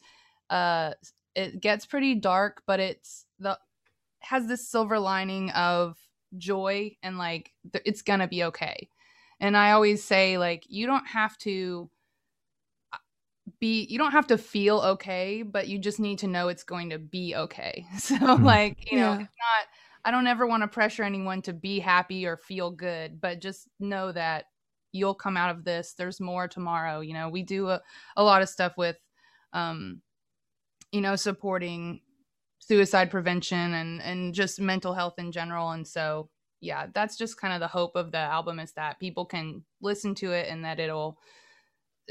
Uh 0.50 0.92
it 1.34 1.60
gets 1.60 1.84
pretty 1.86 2.14
dark 2.14 2.62
but 2.66 2.80
it's 2.80 3.26
the 3.38 3.58
has 4.20 4.46
this 4.46 4.68
silver 4.68 4.98
lining 4.98 5.50
of 5.50 5.96
joy 6.38 6.90
and 7.02 7.18
like 7.18 7.52
th- 7.72 7.82
it's 7.86 8.02
gonna 8.02 8.28
be 8.28 8.44
okay. 8.44 8.88
And 9.40 9.56
i 9.56 9.72
always 9.72 10.02
say 10.02 10.38
like 10.38 10.64
you 10.68 10.86
don't 10.86 11.06
have 11.06 11.36
to 11.38 11.90
uh, 12.92 12.98
be 13.60 13.84
you 13.84 13.98
don't 13.98 14.12
have 14.12 14.26
to 14.28 14.38
feel 14.38 14.78
okay 14.80 15.42
but 15.42 15.68
you 15.68 15.78
just 15.78 16.00
need 16.00 16.18
to 16.20 16.26
know 16.26 16.48
it's 16.48 16.64
going 16.64 16.90
to 16.90 16.98
be 16.98 17.34
okay. 17.36 17.86
So 17.98 18.14
like 18.36 18.78
you 18.90 18.96
know 18.98 19.08
Yeah. 19.08 19.20
it's 19.20 19.36
not 19.38 19.66
i 20.06 20.10
don't 20.10 20.26
ever 20.26 20.46
want 20.46 20.62
to 20.62 20.68
pressure 20.68 21.02
anyone 21.02 21.42
to 21.42 21.52
be 21.52 21.78
happy 21.78 22.24
or 22.24 22.38
feel 22.38 22.70
good 22.70 23.20
but 23.20 23.40
just 23.40 23.68
know 23.78 24.10
that 24.12 24.46
you'll 24.96 25.14
come 25.14 25.36
out 25.36 25.54
of 25.54 25.64
this. 25.64 25.94
There's 25.96 26.20
more 26.20 26.48
tomorrow 26.48 27.00
you 27.00 27.14
know? 27.14 27.28
We 27.28 27.42
do 27.42 27.68
a, 27.68 27.82
a 28.16 28.24
lot 28.24 28.42
of 28.42 28.48
stuff 28.48 28.72
with 28.76 28.96
um 29.52 30.00
you 30.90 31.00
know 31.00 31.16
supporting 31.16 32.00
suicide 32.58 33.10
prevention 33.10 33.74
and 33.74 34.02
and 34.02 34.34
just 34.34 34.60
mental 34.60 34.92
health 34.92 35.14
in 35.18 35.30
general 35.30 35.70
and 35.70 35.86
so 35.86 36.28
yeah 36.60 36.86
that's 36.92 37.16
just 37.16 37.40
kind 37.40 37.54
of 37.54 37.60
the 37.60 37.68
hope 37.68 37.94
of 37.94 38.10
the 38.10 38.18
album 38.18 38.58
is 38.58 38.72
that 38.72 38.98
people 38.98 39.24
can 39.24 39.62
listen 39.80 40.14
to 40.16 40.32
it 40.32 40.48
and 40.48 40.64
that 40.64 40.80
it'll 40.80 41.16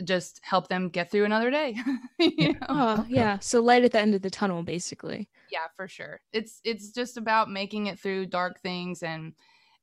just 0.03 0.39
help 0.43 0.67
them 0.67 0.89
get 0.89 1.09
through 1.09 1.25
another 1.25 1.49
day 1.49 1.75
you 2.19 2.53
know? 2.53 2.59
Oh, 2.69 3.05
yeah. 3.07 3.39
So 3.39 3.61
light 3.61 3.83
at 3.83 3.91
the 3.91 3.99
end 3.99 4.13
of 4.15 4.21
the 4.21 4.29
tunnel, 4.29 4.63
basically. 4.63 5.29
yeah 5.51 5.67
for 5.75 5.87
sure 5.87 6.19
it's 6.33 6.59
it's 6.63 6.91
just 6.91 7.17
about 7.17 7.49
making 7.49 7.85
it 7.87 7.99
through 7.99 8.25
dark 8.25 8.59
things 8.61 9.03
and 9.03 9.33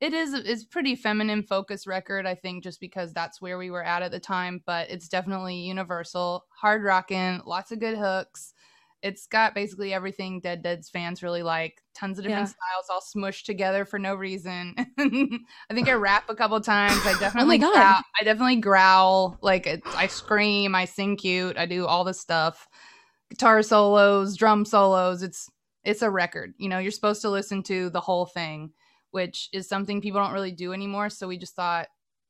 it 0.01 0.13
is 0.13 0.35
it's 0.35 0.65
pretty 0.65 0.97
feminine 0.97 1.43
focused 1.43 1.87
record 1.87 2.27
i 2.27 2.35
think 2.35 2.65
just 2.65 2.81
because 2.81 3.13
that's 3.13 3.41
where 3.41 3.57
we 3.57 3.71
were 3.71 3.85
at 3.85 4.03
at 4.03 4.11
the 4.11 4.19
time 4.21 4.61
but 4.67 4.91
it's 4.91 5.09
definitely 5.09 5.57
universal 5.57 6.45
hard 6.51 6.83
rocking 6.83 7.41
lots 7.47 7.71
of 7.73 7.79
good 7.79 7.97
hooks 7.97 8.53
it's 9.03 9.27
got 9.27 9.55
basically 9.55 9.93
everything 9.93 10.41
dead 10.41 10.63
dead's 10.63 10.89
fans 10.89 11.23
really 11.23 11.43
like 11.43 11.83
tons 11.95 12.19
of 12.19 12.25
different 12.25 12.49
Yeah. 12.49 12.55
styles 12.55 12.87
all 12.91 13.01
smushed 13.01 13.45
together 13.45 13.85
for 13.85 13.99
no 13.99 14.15
reason 14.15 14.75
i 14.99 15.75
think 15.75 15.89
i 15.89 15.93
rap 15.93 16.25
a 16.29 16.35
couple 16.35 16.61
times 16.61 17.01
i 17.05 17.13
oh 17.15 17.19
definitely 17.19 17.59
God. 17.59 17.73
growl, 17.73 18.03
i 18.21 18.25
definitely 18.25 18.57
growl 18.57 19.39
like 19.43 19.67
i 19.97 20.07
scream 20.07 20.75
i 20.75 20.85
sing 20.85 21.17
cute 21.17 21.59
i 21.59 21.67
do 21.67 21.87
all 21.87 22.05
this 22.05 22.21
stuff 22.21 22.69
guitar 23.33 23.63
solos, 23.63 24.37
drum 24.37 24.65
solos. 24.67 25.23
It's 25.23 25.49
it's 25.85 26.03
a 26.03 26.11
record. 26.11 26.53
You 26.59 26.69
know, 26.69 26.79
you're 26.79 26.91
supposed 26.93 27.23
to 27.23 27.31
listen 27.31 27.63
to 27.65 27.89
the 27.89 28.01
whole 28.01 28.27
thing, 28.27 28.73
which 29.11 29.49
is 29.55 29.67
something 29.69 30.03
people 30.03 30.21
don't 30.21 30.35
really 30.35 30.53
do 30.53 30.73
anymore. 30.75 31.09
So 31.09 31.27
we 31.27 31.39
just 31.39 31.57
thought 31.57 31.89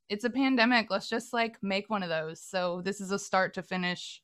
it's 0.09 0.23
a 0.25 0.31
pandemic. 0.31 0.91
Let's 0.91 1.09
just 1.09 1.33
like 1.33 1.57
make 1.61 1.91
one 1.91 2.05
of 2.05 2.09
those. 2.09 2.41
So 2.41 2.83
this 2.85 3.01
is 3.01 3.11
a 3.11 3.19
start 3.19 3.53
to 3.55 3.63
finish, 3.65 4.23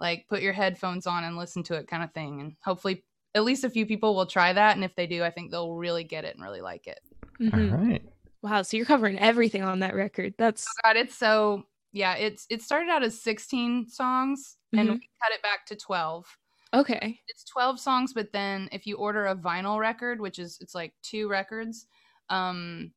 like 0.00 0.26
put 0.28 0.42
your 0.42 0.52
headphones 0.52 1.06
on 1.06 1.24
and 1.24 1.36
listen 1.36 1.62
to 1.64 1.74
it 1.74 1.86
kind 1.88 2.02
of 2.02 2.12
thing. 2.12 2.40
And 2.40 2.56
hopefully 2.62 3.04
at 3.34 3.44
least 3.44 3.64
a 3.64 3.70
few 3.70 3.86
people 3.86 4.14
will 4.14 4.26
try 4.26 4.52
that. 4.52 4.76
And 4.76 4.84
if 4.84 4.94
they 4.96 5.06
do, 5.06 5.22
I 5.24 5.30
think 5.30 5.50
they'll 5.50 5.74
really 5.74 6.04
get 6.04 6.24
it 6.24 6.34
and 6.34 6.44
really 6.44 6.60
like 6.60 6.86
it. 6.86 7.00
Mhm. 7.40 7.72
All 7.72 7.78
right. 7.86 8.02
Wow. 8.42 8.62
So 8.62 8.76
you're 8.76 8.86
covering 8.86 9.18
everything 9.18 9.62
on 9.62 9.80
that 9.80 9.94
record. 9.94 10.34
That's 10.38 10.66
God, 10.84 10.96
it's 10.96 11.14
so 11.16 11.64
yeah, 11.92 12.14
it's 12.14 12.46
it 12.50 12.60
started 12.62 12.90
out 12.90 13.02
as 13.04 13.20
16 13.22 13.88
songs 13.88 14.56
and 14.72 14.88
Mhm. 14.88 14.92
we 14.94 15.08
cut 15.22 15.32
it 15.32 15.42
back 15.42 15.64
to 15.66 15.76
12. 15.76 16.26
okay. 16.74 17.20
it's 17.28 17.44
12 17.44 17.78
songs 17.78 18.12
but 18.12 18.32
then 18.32 18.68
if 18.72 18.84
you 18.84 18.96
order 18.96 19.26
a 19.26 19.36
vinyl 19.36 19.78
record 19.78 20.20
which 20.20 20.40
is 20.40 20.58
it's 20.60 20.74
like 20.74 20.92
two 21.04 21.28
records 21.28 21.86
um 22.30 22.92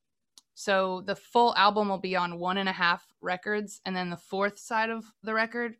so 0.56 1.02
the 1.02 1.16
full 1.16 1.56
album 1.56 1.88
will 1.88 2.00
be 2.00 2.16
on 2.16 2.40
one 2.40 2.58
and 2.58 2.68
a 2.68 2.72
half 2.72 3.06
records 3.22 3.80
and 3.86 3.96
then 3.96 4.10
the 4.10 4.18
fourth 4.18 4.58
side 4.58 4.90
of 4.90 5.06
the 5.22 5.32
record 5.34 5.76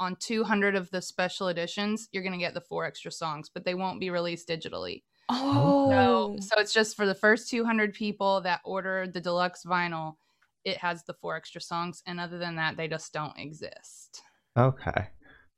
on 0.00 0.16
200 0.16 0.74
of 0.74 0.90
the 0.90 1.00
special 1.00 1.46
editions 1.48 2.08
you're 2.10 2.22
going 2.24 2.32
to 2.32 2.38
get 2.38 2.54
the 2.54 2.60
four 2.60 2.84
extra 2.84 3.12
songs 3.12 3.48
but 3.52 3.64
they 3.64 3.74
won't 3.74 4.00
be 4.00 4.10
released 4.10 4.48
digitally 4.48 5.02
Oh. 5.28 5.88
so, 5.90 6.36
so 6.40 6.60
it's 6.60 6.72
just 6.72 6.96
for 6.96 7.06
the 7.06 7.14
first 7.14 7.48
200 7.50 7.94
people 7.94 8.40
that 8.40 8.60
order 8.64 9.06
the 9.06 9.20
deluxe 9.20 9.62
vinyl 9.64 10.16
it 10.64 10.76
has 10.78 11.04
the 11.04 11.14
four 11.14 11.36
extra 11.36 11.60
songs 11.60 12.02
and 12.06 12.18
other 12.18 12.38
than 12.38 12.56
that 12.56 12.76
they 12.76 12.88
just 12.88 13.12
don't 13.12 13.38
exist 13.38 14.22
Okay. 14.58 15.08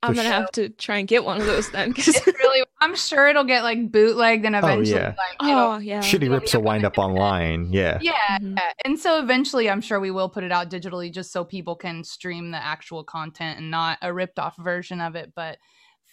I'm 0.03 0.13
gonna 0.13 0.27
have 0.29 0.51
to 0.51 0.67
try 0.69 0.97
and 0.97 1.07
get 1.07 1.23
one 1.23 1.39
of 1.41 1.47
those 1.47 1.71
then. 1.71 1.93
'cause- 1.93 2.09
it's 2.09 2.27
really 2.27 2.63
i'm 2.83 2.95
sure 2.95 3.27
it'll 3.27 3.43
get 3.43 3.63
like 3.63 3.91
bootlegged 3.91 4.45
and 4.45 4.55
eventually 4.55 4.99
yeah. 4.99 5.15
like 5.17 5.37
oh 5.39 5.77
yeah. 5.77 5.99
Shitty 5.99 6.29
rips 6.29 6.53
will 6.53 6.61
wind 6.61 6.85
up 6.85 6.97
online. 6.97 7.71
Yeah. 7.71 7.97
Yeah, 8.01 8.39
Mhm. 8.39 8.57
yeah. 8.57 8.71
And 8.85 8.99
so 8.99 9.19
eventually 9.19 9.69
I'm 9.69 9.81
sure 9.81 9.99
we 9.99 10.11
will 10.11 10.29
put 10.29 10.43
it 10.43 10.51
out 10.51 10.69
digitally 10.69 11.11
just 11.11 11.31
so 11.31 11.43
people 11.43 11.75
can 11.75 12.03
stream 12.03 12.51
the 12.51 12.63
actual 12.63 13.03
content 13.03 13.59
and 13.59 13.71
not 13.71 13.97
a 14.01 14.13
ripped 14.13 14.37
off 14.39 14.55
version 14.57 15.01
of 15.01 15.15
it. 15.15 15.31
But 15.35 15.57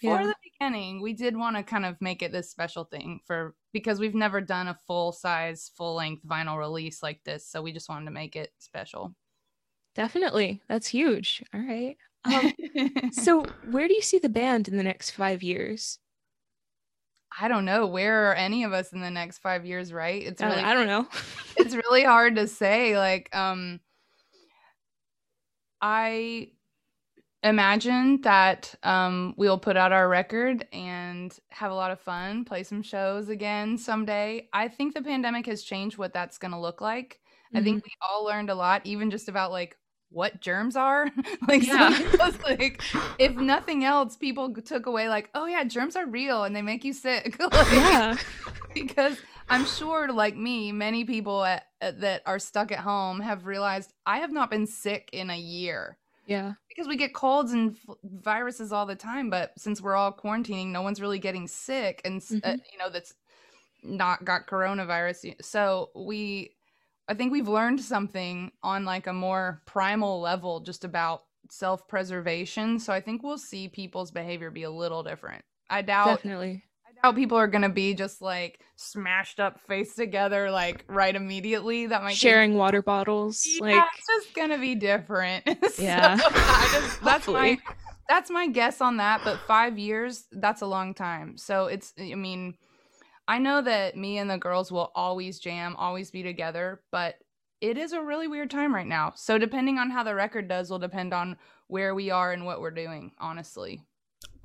for 0.01 0.19
Yeah. 0.19 0.27
the 0.27 0.35
beginning, 0.43 1.01
we 1.01 1.13
did 1.13 1.35
want 1.37 1.57
to 1.57 1.63
kind 1.63 1.85
of 1.85 1.99
make 2.01 2.21
it 2.23 2.31
this 2.31 2.49
special 2.49 2.85
thing 2.85 3.19
for 3.25 3.53
because 3.73 3.99
we've 3.99 4.15
never 4.15 4.41
done 4.41 4.67
a 4.67 4.77
full 4.87 5.11
size, 5.11 5.71
full 5.77 5.95
length 5.95 6.25
vinyl 6.25 6.57
release 6.57 7.03
like 7.03 7.23
this. 7.23 7.47
So 7.47 7.61
we 7.61 7.71
just 7.71 7.87
wanted 7.89 8.05
to 8.05 8.11
make 8.11 8.35
it 8.35 8.51
special. 8.59 9.13
Definitely. 9.95 10.61
That's 10.67 10.87
huge. 10.87 11.43
All 11.53 11.61
right. 11.61 11.97
Um, 12.23 12.53
so 13.13 13.43
where 13.71 13.87
do 13.87 13.95
you 13.95 14.01
see 14.03 14.19
the 14.19 14.29
band 14.29 14.67
in 14.67 14.77
the 14.77 14.83
next 14.83 15.09
five 15.09 15.41
years? 15.41 15.97
I 17.39 17.47
don't 17.47 17.65
know 17.65 17.87
where 17.87 18.29
are 18.31 18.35
any 18.35 18.63
of 18.63 18.73
us 18.73 18.91
in 18.91 19.01
the 19.01 19.11
next 19.11 19.39
five 19.39 19.65
years, 19.65 19.93
right? 19.93 20.21
It's 20.21 20.41
really 20.41 20.61
I 20.61 20.73
don't 20.73 20.87
know. 20.87 21.07
it's 21.57 21.75
really 21.75 22.03
hard 22.03 22.35
to 22.35 22.47
say 22.47 22.97
like 22.97 23.33
um 23.35 23.79
i 25.81 26.49
imagine 27.43 28.21
that 28.21 28.73
um 28.83 29.33
we'll 29.37 29.57
put 29.57 29.77
out 29.77 29.91
our 29.91 30.07
record 30.07 30.67
and 30.73 31.37
have 31.49 31.71
a 31.71 31.75
lot 31.75 31.91
of 31.91 31.99
fun 31.99 32.45
play 32.45 32.63
some 32.63 32.81
shows 32.81 33.29
again 33.29 33.77
someday 33.77 34.47
i 34.53 34.67
think 34.67 34.93
the 34.93 35.01
pandemic 35.01 35.45
has 35.45 35.63
changed 35.63 35.97
what 35.97 36.13
that's 36.13 36.37
going 36.37 36.51
to 36.51 36.59
look 36.59 36.81
like 36.81 37.19
i 37.55 37.61
think 37.61 37.83
we 37.83 37.91
all 38.07 38.23
learned 38.23 38.49
a 38.49 38.55
lot 38.55 38.81
even 38.85 39.09
just 39.09 39.27
about 39.27 39.51
like 39.51 39.75
what 40.11 40.41
germs 40.41 40.75
are 40.75 41.07
like 41.47 41.65
Yeah. 41.65 41.97
like 42.43 42.81
if 43.19 43.35
nothing 43.35 43.83
else 43.85 44.15
people 44.17 44.53
took 44.53 44.85
away 44.85 45.07
like 45.09 45.29
oh 45.33 45.45
yeah 45.45 45.63
germs 45.63 45.95
are 45.95 46.05
real 46.05 46.43
and 46.43 46.55
they 46.55 46.61
make 46.61 46.83
you 46.83 46.93
sick 46.93 47.37
Like, 47.51 47.71
yeah. 47.71 48.17
because 48.73 49.17
I'm 49.49 49.65
sure, 49.65 50.09
like 50.13 50.37
me, 50.37 50.71
many 50.71 51.03
people 51.03 51.43
at, 51.43 51.65
at- 51.81 51.99
that 51.99 52.21
are 52.25 52.39
stuck 52.39 52.71
at 52.71 52.79
home 52.79 53.19
have 53.19 53.45
realized 53.45 53.91
I 54.05 54.19
have 54.19 54.31
not 54.31 54.49
been 54.49 54.65
sick 54.65 55.09
in 55.11 55.29
a 55.29 55.35
year 55.37 55.97
Yeah. 56.25 56.53
because 56.69 56.87
we 56.87 56.95
get 56.95 57.13
colds 57.13 57.51
and 57.51 57.75
f- 57.89 57.95
viruses 58.01 58.71
all 58.71 58.85
the 58.85 58.95
time. 58.95 59.29
But 59.29 59.51
since 59.57 59.81
we're 59.81 59.97
all 59.97 60.13
quarantining, 60.13 60.67
no 60.67 60.81
one's 60.81 61.01
really 61.01 61.19
getting 61.19 61.49
sick, 61.49 61.99
and 62.05 62.21
uh, 62.21 62.47
Mhm. 62.53 62.61
you 62.71 62.77
know 62.79 62.89
that's 62.89 63.13
not 63.83 64.23
got 64.23 64.47
coronavirus. 64.47 65.35
So 65.43 65.89
we, 65.95 66.51
I 67.07 67.13
think 67.13 67.31
we've 67.31 67.47
learned 67.47 67.81
something 67.81 68.51
on 68.63 68.85
like 68.85 69.07
a 69.07 69.13
more 69.13 69.61
primal 69.65 70.21
level 70.21 70.59
just 70.61 70.83
about 70.83 71.23
self-preservation. 71.49 72.79
So 72.79 72.93
I 72.93 73.01
think 73.01 73.23
we'll 73.23 73.37
see 73.37 73.67
people's 73.67 74.11
behavior 74.11 74.51
be 74.51 74.63
a 74.63 74.71
little 74.71 75.03
different. 75.03 75.43
I 75.69 75.81
doubt 75.81 76.07
Definitely. 76.07 76.63
I 76.87 77.07
doubt 77.07 77.15
people 77.15 77.37
are 77.37 77.47
gonna 77.47 77.69
be 77.69 77.93
just 77.93 78.21
like 78.21 78.59
smashed 78.75 79.39
up 79.39 79.59
face 79.67 79.95
together 79.95 80.51
like 80.51 80.85
right 80.87 81.15
immediately. 81.15 81.87
That 81.87 82.03
might 82.03 82.11
take- 82.11 82.17
Sharing 82.19 82.55
water 82.55 82.81
bottles. 82.81 83.43
Yeah, 83.45 83.61
Like 83.61 83.83
it's 83.97 84.07
just 84.25 84.35
gonna 84.35 84.57
be 84.59 84.75
different. 84.75 85.43
So, 85.71 85.83
Yeah. 85.83 86.17
I 86.19 86.69
just, 86.81 87.03
that's 87.03 87.27
my 87.27 87.57
that's 88.09 88.29
my 88.29 88.47
guess 88.47 88.81
on 88.81 88.97
that. 88.97 89.21
But 89.23 89.39
five 89.47 89.77
years, 89.79 90.25
that's 90.31 90.61
a 90.61 90.67
long 90.67 90.93
time. 90.93 91.37
So 91.37 91.65
it's 91.65 91.93
I 91.99 92.15
mean, 92.15 92.55
I 93.31 93.37
know 93.37 93.61
that 93.61 93.95
me 93.95 94.17
and 94.17 94.29
the 94.29 94.37
girls 94.37 94.73
will 94.73 94.91
always 94.93 95.39
jam, 95.39 95.75
always 95.77 96.11
be 96.11 96.21
together, 96.21 96.81
but 96.91 97.15
it 97.61 97.77
is 97.77 97.93
a 97.93 98.01
really 98.01 98.27
weird 98.27 98.51
time 98.51 98.75
right 98.75 98.85
now. 98.85 99.13
So 99.15 99.37
depending 99.37 99.77
on 99.77 99.89
how 99.89 100.03
the 100.03 100.13
record 100.13 100.49
does 100.49 100.69
will 100.69 100.79
depend 100.79 101.13
on 101.13 101.37
where 101.67 101.95
we 101.95 102.09
are 102.11 102.33
and 102.33 102.45
what 102.45 102.59
we're 102.59 102.71
doing, 102.71 103.11
honestly. 103.19 103.81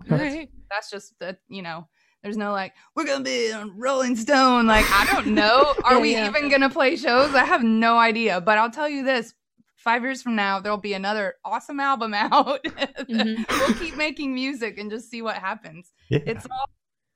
all 0.08 0.18
right. 0.18 0.48
That's 0.70 0.88
just 0.88 1.18
that, 1.18 1.40
you 1.48 1.62
know, 1.62 1.88
there's 2.22 2.36
no 2.36 2.52
like, 2.52 2.74
we're 2.94 3.04
gonna 3.06 3.24
be 3.24 3.52
on 3.52 3.76
Rolling 3.76 4.14
Stone. 4.14 4.68
Like, 4.68 4.84
I 4.88 5.04
don't 5.12 5.34
know. 5.34 5.74
Are 5.84 5.94
Yeah, 5.94 6.00
we 6.00 6.12
yeah. 6.12 6.28
even 6.28 6.48
gonna 6.48 6.70
play 6.70 6.94
shows? 6.94 7.34
I 7.34 7.44
have 7.44 7.64
no 7.64 7.98
idea. 7.98 8.40
But 8.40 8.58
I'll 8.58 8.70
tell 8.70 8.88
you 8.88 9.02
this 9.02 9.34
five 9.74 10.02
years 10.02 10.22
from 10.22 10.36
now, 10.36 10.60
there'll 10.60 10.78
be 10.78 10.94
another 10.94 11.34
awesome 11.44 11.80
album 11.80 12.14
out. 12.14 12.62
Mhm. 12.64 13.44
we'll 13.48 13.74
keep 13.78 13.96
making 13.96 14.32
music 14.32 14.78
and 14.78 14.90
just 14.92 15.10
see 15.10 15.22
what 15.22 15.36
happens. 15.36 15.92
Yeah. 16.08 16.20
It's 16.24 16.46
all, 16.48 16.70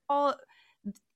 all 0.09 0.35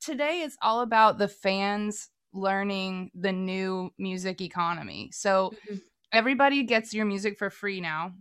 today 0.01 0.43
it's 0.43 0.57
all 0.63 0.81
about 0.81 1.19
the 1.19 1.29
fans 1.29 2.11
learning 2.33 3.11
the 3.15 3.33
new 3.33 3.91
music 3.99 4.41
economy. 4.41 5.11
So 5.13 5.53
Mhm. 5.53 5.81
everybody 6.13 6.65
gets 6.65 6.95
your 6.95 7.07
music 7.07 7.39
for 7.39 7.51
free 7.51 7.81
now. 7.81 8.15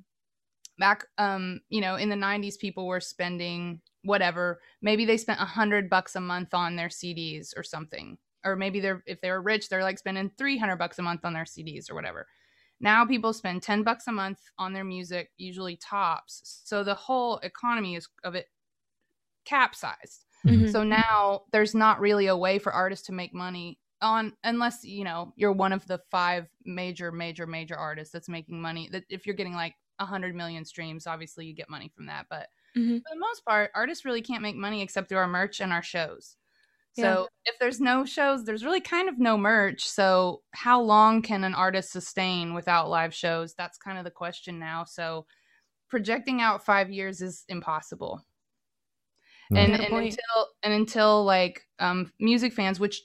Back 0.80 1.06
um, 1.18 1.62
you 1.70 1.82
know, 1.82 1.96
in 1.96 2.10
the 2.10 2.16
90s 2.16 2.58
people 2.58 2.88
were 2.88 3.00
spending 3.02 3.82
whatever, 4.04 4.62
maybe 4.82 5.06
they 5.06 5.18
spent 5.18 5.40
a 5.40 5.44
100 5.44 5.90
bucks 5.90 6.16
a 6.16 6.22
month 6.22 6.54
on 6.54 6.76
their 6.76 6.90
CDs 6.90 7.54
or 7.58 7.64
something. 7.64 8.18
Or 8.46 8.56
maybe 8.56 8.80
they're 8.80 9.04
if 9.08 9.22
they 9.22 9.32
were 9.32 9.42
rich, 9.42 9.70
they're 9.70 9.84
like 9.84 10.00
spending 10.00 10.32
300 10.38 10.78
bucks 10.78 11.00
a 11.00 11.04
month 11.04 11.26
on 11.26 11.34
their 11.34 11.46
CDs 11.46 11.90
or 11.90 11.96
whatever. 11.96 12.28
Now 12.80 13.06
people 13.06 13.34
spend 13.34 13.64
10 13.64 13.84
bucks 13.84 14.08
a 14.08 14.12
month 14.12 14.42
on 14.58 14.74
their 14.74 14.84
music, 14.84 15.32
usually 15.38 15.78
tops. 15.78 16.62
So 16.66 16.84
the 16.84 16.96
whole 16.96 17.38
economy 17.40 17.96
is 17.96 18.08
of 18.24 18.36
it 18.36 18.50
capsized. 19.46 20.26
Mhm. 20.46 20.74
So 20.74 20.84
now 20.84 21.46
there's 21.52 21.76
not 21.76 22.00
really 22.00 22.28
a 22.28 22.38
way 22.38 22.60
for 22.60 22.72
artists 22.74 23.06
to 23.08 23.14
make 23.14 23.34
money 23.34 23.80
on 24.02 24.34
unless, 24.44 24.84
you 24.84 25.04
know, 25.04 25.34
you're 25.38 25.52
one 25.54 25.74
of 25.74 25.88
the 25.88 26.00
five 26.12 26.50
major 26.66 27.12
major 27.12 27.48
major 27.48 27.76
artists 27.76 28.12
that's 28.14 28.30
making 28.30 28.62
money. 28.62 28.90
That 28.92 29.06
if 29.10 29.26
you're 29.26 29.36
getting 29.36 29.54
like 29.56 29.76
100 30.00 30.36
million 30.36 30.66
streams, 30.66 31.08
obviously 31.08 31.46
you 31.46 31.54
get 31.54 31.70
money 31.70 31.90
from 31.96 32.08
that, 32.08 32.28
but 32.30 32.50
Mhm. 32.76 33.04
for 33.08 33.14
the 33.16 33.20
most 33.20 33.46
part, 33.46 33.72
artists 33.76 34.06
really 34.06 34.22
can't 34.22 34.42
make 34.44 34.56
money 34.56 34.82
except 34.82 35.10
through 35.10 35.20
our 35.20 35.28
merch 35.28 35.62
and 35.62 35.74
our 35.74 35.84
shows. 35.84 36.38
Yeah. 36.96 37.18
So 37.18 37.30
if 37.46 37.58
there's 37.60 37.82
no 37.82 38.06
shows, 38.06 38.46
there's 38.46 38.66
really 38.66 38.82
kind 38.82 39.10
of 39.10 39.20
no 39.20 39.38
merch. 39.38 39.84
So 39.88 40.44
how 40.54 40.82
long 40.82 41.22
can 41.24 41.44
an 41.44 41.56
artist 41.56 41.92
sustain 41.92 42.54
without 42.54 42.90
live 42.90 43.14
shows? 43.14 43.56
That's 43.56 43.78
kind 43.78 43.98
of 43.98 44.04
the 44.06 44.12
question 44.12 44.60
now. 44.60 44.84
So 44.86 45.28
projecting 45.90 46.42
out 46.42 46.66
five 46.66 46.92
years 46.92 47.22
is 47.22 47.46
impossible. 47.50 48.26
And, 49.58 49.76
Fair 49.76 49.82
and 49.86 49.92
point. 49.94 50.06
until 50.14 50.48
and 50.64 50.74
until 50.74 51.24
like 51.26 51.66
um 51.80 52.12
music 52.20 52.54
fans, 52.54 52.80
which 52.80 53.02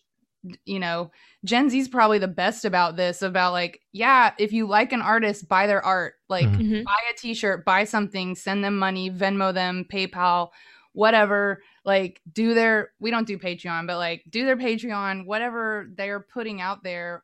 you 0.64 0.78
know, 0.78 1.10
Gen 1.44 1.68
Z's 1.68 1.88
probably 1.88 2.18
the 2.18 2.28
best 2.28 2.64
about 2.64 2.96
this, 2.96 3.22
about 3.22 3.52
like, 3.52 3.80
yeah, 3.92 4.32
if 4.38 4.52
you 4.52 4.66
like 4.68 4.92
an 4.92 5.02
artist, 5.02 5.48
buy 5.48 5.66
their 5.66 5.84
art. 5.84 6.14
Like 6.28 6.46
Mhm. 6.46 6.60
Mhm. 6.60 6.84
buy 6.84 6.96
a 7.10 7.16
t-shirt 7.16 7.64
buy 7.64 7.84
something 7.84 8.34
send 8.34 8.62
them 8.62 8.78
money 8.78 9.10
venmo 9.10 9.52
them 9.52 9.84
paypal 9.90 10.50
whatever 10.92 11.62
like 11.84 12.20
do 12.32 12.54
their 12.54 12.90
we 12.98 13.10
don't 13.10 13.26
do 13.26 13.38
patreon 13.38 13.86
but 13.86 13.96
like 13.98 14.24
do 14.28 14.44
their 14.44 14.56
patreon 14.56 15.24
whatever 15.26 15.88
they're 15.96 16.20
putting 16.20 16.60
out 16.60 16.82
there 16.82 17.22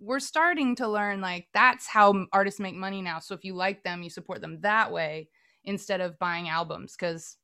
we're 0.00 0.20
starting 0.20 0.74
to 0.76 0.88
learn 0.88 1.20
like 1.20 1.48
that's 1.52 1.86
how 1.86 2.26
artists 2.32 2.60
make 2.60 2.74
money 2.74 3.02
now 3.02 3.18
so 3.18 3.34
if 3.34 3.44
you 3.44 3.54
like 3.54 3.82
them 3.82 4.02
you 4.02 4.10
support 4.10 4.40
them 4.40 4.60
that 4.60 4.90
way 4.92 5.28
instead 5.64 6.00
of 6.00 6.18
buying 6.18 6.48
albums 6.48 6.96
because 6.98 7.36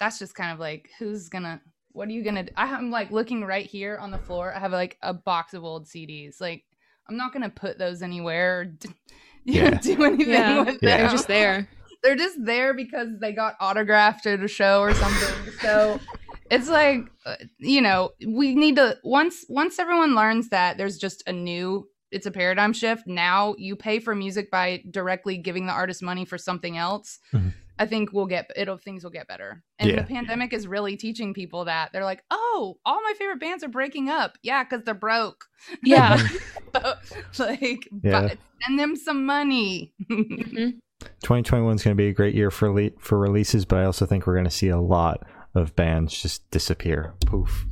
that's 0.00 0.18
just 0.18 0.34
kind 0.34 0.52
of 0.52 0.58
like 0.58 0.88
who's 0.98 1.28
gonna 1.28 1.60
what 1.92 2.08
are 2.08 2.12
you 2.12 2.22
gonna 2.22 2.44
do? 2.44 2.52
i'm 2.56 2.90
like 2.90 3.10
looking 3.10 3.44
right 3.44 3.66
here 3.66 3.96
on 3.98 4.10
the 4.10 4.18
floor 4.18 4.54
i 4.54 4.58
have 4.58 4.72
like 4.72 4.96
a 5.02 5.12
box 5.12 5.54
of 5.54 5.64
old 5.64 5.86
cds 5.86 6.40
like 6.40 6.64
i'm 7.08 7.16
not 7.16 7.32
gonna 7.32 7.50
put 7.50 7.78
those 7.78 8.02
anywhere 8.02 8.60
or 8.60 8.64
d- 8.66 8.88
you 9.44 9.62
know, 9.62 9.70
Yeah. 9.70 9.78
do 9.80 10.04
anything 10.04 10.28
Yeah. 10.28 10.58
with 10.64 10.78
Yeah. 10.82 10.96
them 10.96 10.98
They're 10.98 11.08
just 11.08 11.28
there. 11.28 11.68
they're 12.02 12.16
just 12.16 12.36
there 12.44 12.74
because 12.74 13.08
they 13.20 13.32
got 13.32 13.54
autographed 13.60 14.26
at 14.26 14.42
a 14.42 14.48
show 14.48 14.80
or 14.80 14.94
something. 14.94 15.52
so 15.60 15.98
it's 16.50 16.68
like 16.68 17.00
uh, 17.26 17.36
you 17.58 17.80
know 17.80 18.10
we 18.26 18.54
need 18.54 18.76
to 18.76 18.96
once 19.02 19.44
once 19.48 19.78
everyone 19.78 20.14
learns 20.14 20.48
that 20.50 20.76
there's 20.78 20.96
just 20.98 21.22
a 21.26 21.32
new 21.32 21.88
it's 22.10 22.24
a 22.26 22.30
paradigm 22.30 22.72
shift 22.72 23.06
now 23.06 23.54
you 23.58 23.74
pay 23.76 23.98
for 23.98 24.14
music 24.14 24.50
by 24.50 24.82
directly 24.90 25.36
giving 25.38 25.66
the 25.66 25.72
artist 25.72 26.02
money 26.02 26.24
for 26.24 26.38
something 26.38 26.76
else 26.76 27.18
Mhm. 27.34 27.52
I 27.78 27.86
think 27.86 28.12
we'll 28.12 28.26
get 28.26 28.50
it'll 28.56 28.76
things 28.78 29.04
will 29.04 29.10
get 29.10 29.28
better 29.28 29.62
and 29.78 29.88
Yeah. 29.90 29.96
the 29.96 30.02
pandemic 30.04 30.52
is 30.52 30.66
really 30.66 30.96
teaching 30.96 31.32
people 31.34 31.64
that 31.66 31.90
they're 31.92 32.04
like 32.04 32.22
oh 32.30 32.78
all 32.84 33.00
my 33.02 33.12
favorite 33.18 33.40
bands 33.40 33.62
are 33.64 33.68
breaking 33.68 34.08
up 34.08 34.36
yeah 34.42 34.64
because 34.64 34.84
they're 34.84 34.94
broke 34.94 35.44
Yeah. 35.82 36.18
like 37.38 37.88
Yeah. 38.02 38.20
but 38.28 38.38
send 38.66 38.78
them 38.78 38.96
some 38.96 39.24
money 39.26 39.92
Mhm. 40.10 40.78
2021 41.22 41.74
is 41.76 41.82
going 41.84 41.96
to 41.96 42.00
be 42.00 42.08
a 42.08 42.12
great 42.12 42.34
year 42.34 42.50
for 42.50 42.72
le- 42.72 42.90
for 42.98 43.18
releases, 43.18 43.64
but 43.64 43.78
I 43.78 43.84
also 43.84 44.04
think 44.04 44.26
we're 44.26 44.34
going 44.34 44.44
to 44.44 44.50
see 44.50 44.68
a 44.68 44.80
lot 44.80 45.24
of 45.54 45.76
bands 45.76 46.20
just 46.20 46.50
disappear. 46.50 47.14
Poof. 47.24 47.66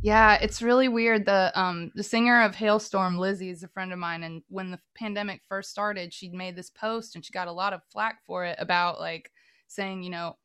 Yeah, 0.00 0.38
it's 0.40 0.62
really 0.62 0.86
weird. 0.86 1.26
The 1.26 1.50
um 1.60 1.90
the 1.96 2.04
singer 2.04 2.40
of 2.42 2.54
Halestorm, 2.54 3.16
Lzzy, 3.16 3.50
is 3.50 3.64
a 3.64 3.68
friend 3.68 3.92
of 3.92 3.98
mine, 3.98 4.22
and 4.22 4.42
when 4.48 4.70
the 4.70 4.78
pandemic 4.96 5.42
first 5.48 5.70
started, 5.70 6.14
she'd 6.14 6.32
made 6.32 6.54
this 6.54 6.70
post 6.70 7.16
and 7.16 7.24
she 7.24 7.32
got 7.32 7.48
a 7.48 7.52
lot 7.52 7.72
of 7.72 7.80
flack 7.92 8.18
for 8.24 8.44
it 8.44 8.56
about 8.60 9.00
like 9.00 9.32
saying, 9.68 10.02
you 10.02 10.10
know, 10.10 10.36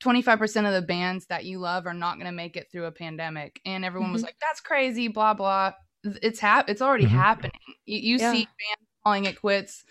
25% 0.00 0.66
of 0.66 0.72
the 0.72 0.86
bands 0.86 1.26
that 1.26 1.44
you 1.44 1.58
love 1.58 1.86
are 1.86 1.94
not 1.94 2.14
going 2.16 2.26
to 2.26 2.32
make 2.32 2.56
it 2.56 2.70
through 2.70 2.84
a 2.86 2.92
pandemic. 2.92 3.60
And 3.64 3.84
everyone 3.84 4.12
was 4.12 4.22
Mhm. 4.22 4.26
like, 4.26 4.36
that's 4.40 4.60
crazy, 4.60 5.08
blah 5.08 5.34
blah. 5.34 5.72
It's 6.04 6.38
hap- 6.38 6.68
it's 6.68 6.82
already 6.82 7.06
Mhm. 7.06 7.10
happening. 7.10 7.52
You, 7.86 7.98
you 7.98 8.18
Yeah. 8.18 8.32
see 8.32 8.44
bands 8.44 8.88
calling 9.04 9.24
it 9.24 9.40
quits 9.40 9.84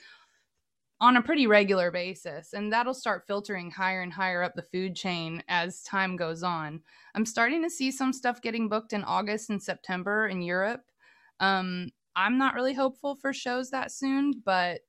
on 1.00 1.16
a 1.16 1.22
pretty 1.22 1.46
regular 1.46 1.92
basis 1.92 2.54
and 2.54 2.74
that'll 2.74 2.94
start 2.94 3.28
filtering 3.28 3.70
higher 3.70 4.02
and 4.02 4.12
higher 4.13 4.42
up 4.42 4.56
the 4.56 4.63
food 4.63 4.96
chain 4.96 5.44
as 5.48 5.84
time 5.84 6.16
goes 6.16 6.42
on 6.42 6.82
i'm 7.13 7.26
starting 7.26 7.62
to 7.62 7.70
see 7.70 7.92
some 7.92 8.12
stuff 8.12 8.42
getting 8.42 8.68
booked 8.68 8.94
in 8.94 9.04
august 9.04 9.50
and 9.52 9.62
september 9.62 10.28
in 10.28 10.42
europe 10.42 10.82
um, 11.40 11.90
i'm 12.16 12.40
not 12.40 12.56
really 12.56 12.74
hopeful 12.74 13.16
for 13.16 13.32
shows 13.32 13.70
that 13.70 13.92
soon 13.92 14.34
but 14.44 14.82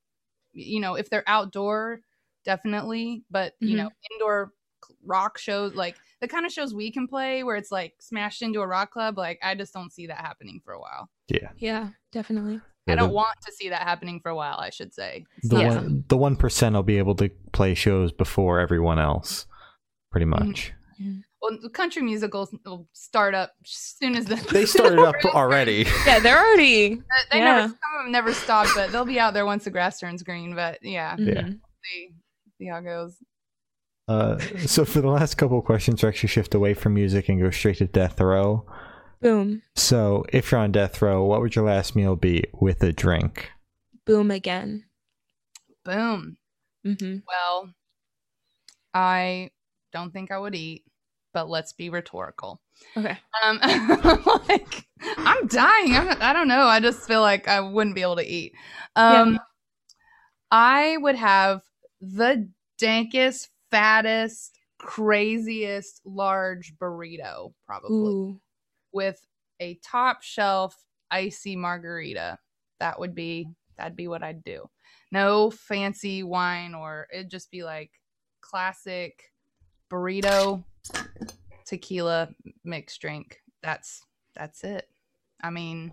you 0.52 0.80
know 0.80 0.94
if 0.94 1.10
they're 1.10 1.28
outdoor 1.28 2.00
definitely 2.48 3.22
but 3.30 3.52
you 3.60 3.76
know 3.76 3.90
indoor 4.12 4.52
rock 5.04 5.36
shows 5.36 5.74
like 5.74 5.96
the 6.22 6.26
kind 6.28 6.46
of 6.46 6.50
shows 6.52 6.72
we 6.72 6.90
can 6.90 7.06
play 7.06 7.42
where 7.44 7.56
it's 7.56 7.70
like 7.70 7.92
smashed 8.00 8.40
into 8.40 8.60
a 8.60 8.66
rock 8.66 8.90
club 8.90 9.18
like 9.18 9.38
i 9.42 9.54
just 9.54 9.72
don't 9.74 9.92
see 9.92 10.06
that 10.06 10.16
happening 10.18 10.60
for 10.64 10.72
a 10.72 10.80
while 10.80 11.10
Yeah. 11.28 11.50
Yeah, 11.58 11.88
definitely. 12.10 12.60
i 12.88 12.94
don't 12.94 13.08
the- 13.10 13.14
want 13.14 13.36
to 13.44 13.52
see 13.52 13.68
that 13.68 13.82
happening 13.82 14.18
for 14.22 14.30
a 14.30 14.34
while 14.34 14.56
i 14.58 14.70
should 14.70 14.94
say 14.94 15.26
The 15.42 15.58
Yeah. 15.58 15.74
one 15.74 16.04
the 16.08 16.16
one 16.16 16.36
percent 16.36 16.74
will 16.74 16.82
be 16.94 16.96
able 16.96 17.14
to 17.16 17.28
play 17.52 17.74
shows 17.74 18.12
before 18.12 18.60
everyone 18.60 18.98
else, 18.98 19.44
pretty 20.10 20.24
Mm-hmm. 20.26 20.48
much. 20.48 20.72
Well, 21.40 21.56
country 21.72 22.02
musicals 22.02 22.52
will 22.66 22.88
start 22.92 23.32
up 23.32 23.52
as 23.64 23.70
soon 24.00 24.16
as 24.16 24.24
the 24.24 24.34
They 24.52 24.66
started 24.66 24.98
up 24.98 25.14
already. 25.26 25.86
Yeah, 26.06 26.18
they're 26.18 26.36
already. 26.44 26.96
They 27.30 27.38
Yeah. 27.38 27.44
never, 27.44 27.62
some 27.68 27.92
of 27.98 28.04
them 28.04 28.10
never 28.18 28.32
stop, 28.34 28.66
but 28.74 28.90
they'll 28.90 29.04
be 29.04 29.20
out 29.20 29.32
there 29.34 29.46
once 29.46 29.62
the 29.64 29.70
grass 29.70 30.00
turns 30.00 30.24
green. 30.24 30.56
But 30.56 30.78
yeah, 30.82 31.14
Yeah. 31.16 31.42
Mhm. 31.42 31.60
See, 32.58 32.64
see 32.64 32.68
how 32.70 32.78
it 32.78 32.84
goes. 32.84 33.16
Uh, 34.06 34.38
so 34.66 34.84
for 34.84 35.00
the 35.00 35.08
last 35.08 35.34
couple 35.34 35.58
of 35.58 35.64
questions, 35.64 36.02
we 36.02 36.08
actually 36.08 36.30
shift 36.30 36.54
away 36.54 36.74
from 36.74 36.94
music 36.94 37.28
and 37.28 37.40
go 37.40 37.50
straight 37.50 37.76
to 37.78 37.86
death 37.86 38.20
row. 38.20 38.64
Boom. 39.20 39.62
So 39.74 40.24
if 40.32 40.50
you're 40.50 40.60
on 40.60 40.72
death 40.72 41.02
row, 41.02 41.24
what 41.24 41.40
would 41.40 41.54
your 41.54 41.66
last 41.66 41.94
meal 41.94 42.16
be 42.16 42.44
with 42.52 42.82
a 42.82 42.92
drink? 42.92 43.50
Boom 44.06 44.30
again. 44.30 44.84
Boom. 45.84 46.38
hmm 46.84 47.16
Well, 47.26 47.74
I 48.94 49.50
don't 49.92 50.12
think 50.12 50.30
I 50.30 50.38
would 50.38 50.54
eat, 50.54 50.84
but 51.34 51.48
let's 51.50 51.72
be 51.72 51.90
rhetorical. 51.90 52.60
Okay. 52.96 53.18
Um, 53.42 53.58
like 54.48 54.86
I'm 55.16 55.46
dying. 55.48 55.94
I'm, 55.94 56.16
I 56.22 56.32
don't 56.32 56.48
know. 56.48 56.62
I 56.62 56.80
just 56.80 57.06
feel 57.06 57.20
like 57.20 57.48
I 57.48 57.60
wouldn't 57.60 57.96
be 57.96 58.02
able 58.02 58.16
to 58.16 58.26
eat. 58.26 58.52
Um, 58.96 59.38
I 60.50 60.96
would 60.98 61.16
have 61.16 61.62
the 62.00 62.48
dankest, 62.80 63.48
fattest, 63.70 64.58
craziest 64.78 66.00
large 66.04 66.74
burrito, 66.80 67.52
probably 67.66 67.96
Ooh. 67.96 68.40
with 68.92 69.20
a 69.60 69.78
top 69.84 70.22
shelf 70.22 70.76
icy 71.10 71.56
margarita. 71.56 72.38
That 72.80 73.00
would 73.00 73.14
be 73.14 73.48
that'd 73.76 73.96
be 73.96 74.08
what 74.08 74.22
I'd 74.22 74.44
do. 74.44 74.68
no 75.10 75.50
fancy 75.50 76.22
wine 76.22 76.74
or 76.74 77.06
it'd 77.12 77.30
just 77.30 77.50
be 77.50 77.62
like 77.64 77.90
classic 78.40 79.32
burrito 79.90 80.62
tequila 81.66 82.28
mixed 82.64 83.00
drink. 83.00 83.40
That's 83.62 84.02
that's 84.34 84.64
it. 84.64 84.88
I 85.42 85.50
mean, 85.50 85.92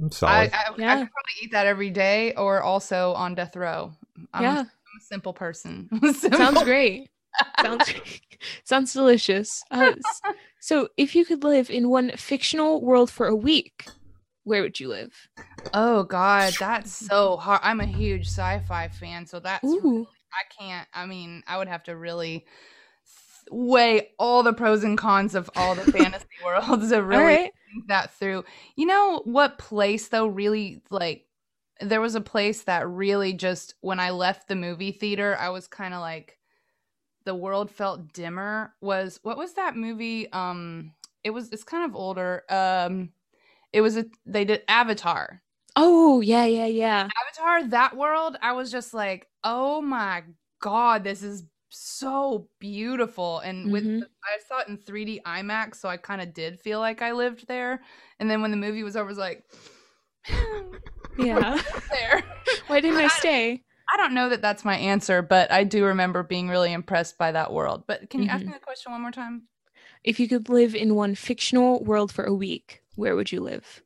I'm 0.00 0.06
I, 0.06 0.10
solid. 0.10 0.32
I, 0.32 0.62
I 0.62 0.66
could 0.66 0.76
probably 0.76 1.34
eat 1.42 1.52
that 1.52 1.66
every 1.66 1.90
day 1.90 2.34
or 2.34 2.62
also 2.62 3.12
on 3.12 3.34
death 3.34 3.56
row. 3.56 3.92
I'm, 4.32 4.42
yeah, 4.42 4.64
I'm 4.92 4.98
a 4.98 5.04
simple 5.04 5.32
person. 5.32 5.88
Simple. 6.14 6.38
sounds 6.38 6.62
great. 6.62 7.08
Sounds 7.60 7.94
sounds 8.64 8.92
delicious. 8.92 9.62
Uh, 9.70 9.94
so, 10.60 10.88
if 10.96 11.14
you 11.14 11.24
could 11.24 11.44
live 11.44 11.70
in 11.70 11.88
one 11.88 12.10
fictional 12.16 12.82
world 12.82 13.10
for 13.10 13.26
a 13.26 13.36
week, 13.36 13.86
where 14.44 14.62
would 14.62 14.78
you 14.80 14.88
live? 14.88 15.12
Oh 15.72 16.02
God, 16.04 16.54
that's 16.58 16.92
so 16.92 17.36
hard. 17.36 17.60
I'm 17.62 17.80
a 17.80 17.86
huge 17.86 18.26
sci-fi 18.26 18.88
fan, 18.88 19.26
so 19.26 19.40
that's 19.40 19.64
I 19.64 20.44
can't. 20.58 20.88
I 20.92 21.06
mean, 21.06 21.42
I 21.46 21.58
would 21.58 21.68
have 21.68 21.84
to 21.84 21.96
really 21.96 22.46
weigh 23.50 24.10
all 24.18 24.42
the 24.42 24.52
pros 24.52 24.84
and 24.84 24.96
cons 24.96 25.34
of 25.34 25.50
all 25.56 25.74
the 25.74 25.90
fantasy 25.92 26.26
worlds 26.44 26.90
to 26.90 27.02
really 27.02 27.22
right. 27.22 27.52
think 27.72 27.88
that 27.88 28.12
through. 28.14 28.44
You 28.76 28.86
know 28.86 29.22
what 29.24 29.58
place 29.58 30.08
though 30.08 30.26
really 30.26 30.82
like 30.90 31.26
there 31.80 32.00
was 32.00 32.14
a 32.14 32.20
place 32.20 32.62
that 32.64 32.88
really 32.88 33.32
just 33.32 33.74
when 33.80 33.98
I 34.00 34.10
left 34.10 34.48
the 34.48 34.54
movie 34.56 34.92
theater, 34.92 35.36
I 35.38 35.48
was 35.50 35.66
kind 35.66 35.94
of 35.94 36.00
like 36.00 36.38
the 37.24 37.34
world 37.34 37.70
felt 37.70 38.12
dimmer 38.12 38.74
was 38.80 39.20
what 39.22 39.36
was 39.38 39.54
that 39.54 39.76
movie 39.76 40.30
um 40.32 40.92
it 41.22 41.30
was 41.30 41.50
it's 41.52 41.62
kind 41.64 41.84
of 41.84 41.94
older 41.94 42.42
um 42.50 43.12
it 43.72 43.80
was 43.80 43.96
a 43.96 44.06
they 44.26 44.44
did 44.44 44.62
Avatar 44.68 45.42
Oh, 45.76 46.20
yeah, 46.20 46.44
yeah, 46.44 46.66
yeah. 46.66 47.08
Avatar, 47.26 47.68
that 47.70 47.96
world, 47.96 48.36
I 48.42 48.52
was 48.52 48.70
just 48.70 48.92
like, 48.92 49.28
oh 49.42 49.80
my 49.80 50.24
god, 50.60 51.02
this 51.04 51.22
is 51.22 51.44
so 51.70 52.48
beautiful. 52.58 53.38
And 53.38 53.72
with 53.72 53.84
Mhm. 53.84 54.00
the- 54.00 54.08
I 54.24 54.38
saw 54.46 54.58
it 54.60 54.68
in 54.68 54.76
3D 54.76 55.20
IMAX, 55.24 55.76
so 55.76 55.88
I 55.88 55.96
kind 55.96 56.20
of 56.20 56.34
did 56.34 56.60
feel 56.60 56.78
like 56.80 57.00
I 57.02 57.12
lived 57.12 57.46
there. 57.48 57.82
And 58.20 58.30
then 58.30 58.42
when 58.42 58.50
the 58.50 58.56
movie 58.58 58.82
was 58.82 58.96
over, 58.96 59.06
I 59.06 59.08
was 59.08 59.18
like, 59.18 59.44
Yeah. 61.18 61.60
there. 61.90 62.24
Why 62.66 62.80
didn't 62.80 62.98
I 63.00 63.04
I- 63.04 63.08
stay? 63.08 63.62
I 63.92 63.96
don't 63.98 64.14
know 64.14 64.30
that 64.30 64.40
that's 64.40 64.64
my 64.64 64.76
answer, 64.78 65.20
but 65.20 65.52
I 65.52 65.64
do 65.64 65.84
remember 65.84 66.22
being 66.22 66.48
really 66.48 66.72
impressed 66.72 67.18
by 67.18 67.32
that 67.32 67.52
world. 67.52 67.84
But 67.86 68.08
can 68.08 68.22
you 68.22 68.28
ask 68.30 68.42
Mhm. 68.42 68.46
me 68.46 68.52
the 68.54 68.58
question 68.60 68.90
one 68.92 69.02
more 69.02 69.10
time? 69.10 69.42
If 70.02 70.18
you 70.18 70.28
could 70.28 70.48
live 70.48 70.74
in 70.74 70.94
one 70.94 71.14
fictional 71.14 71.84
world 71.84 72.10
for 72.10 72.24
a 72.24 72.32
week, 72.34 72.82
where 72.96 73.14
would 73.14 73.30
you 73.30 73.40
live? 73.40 73.82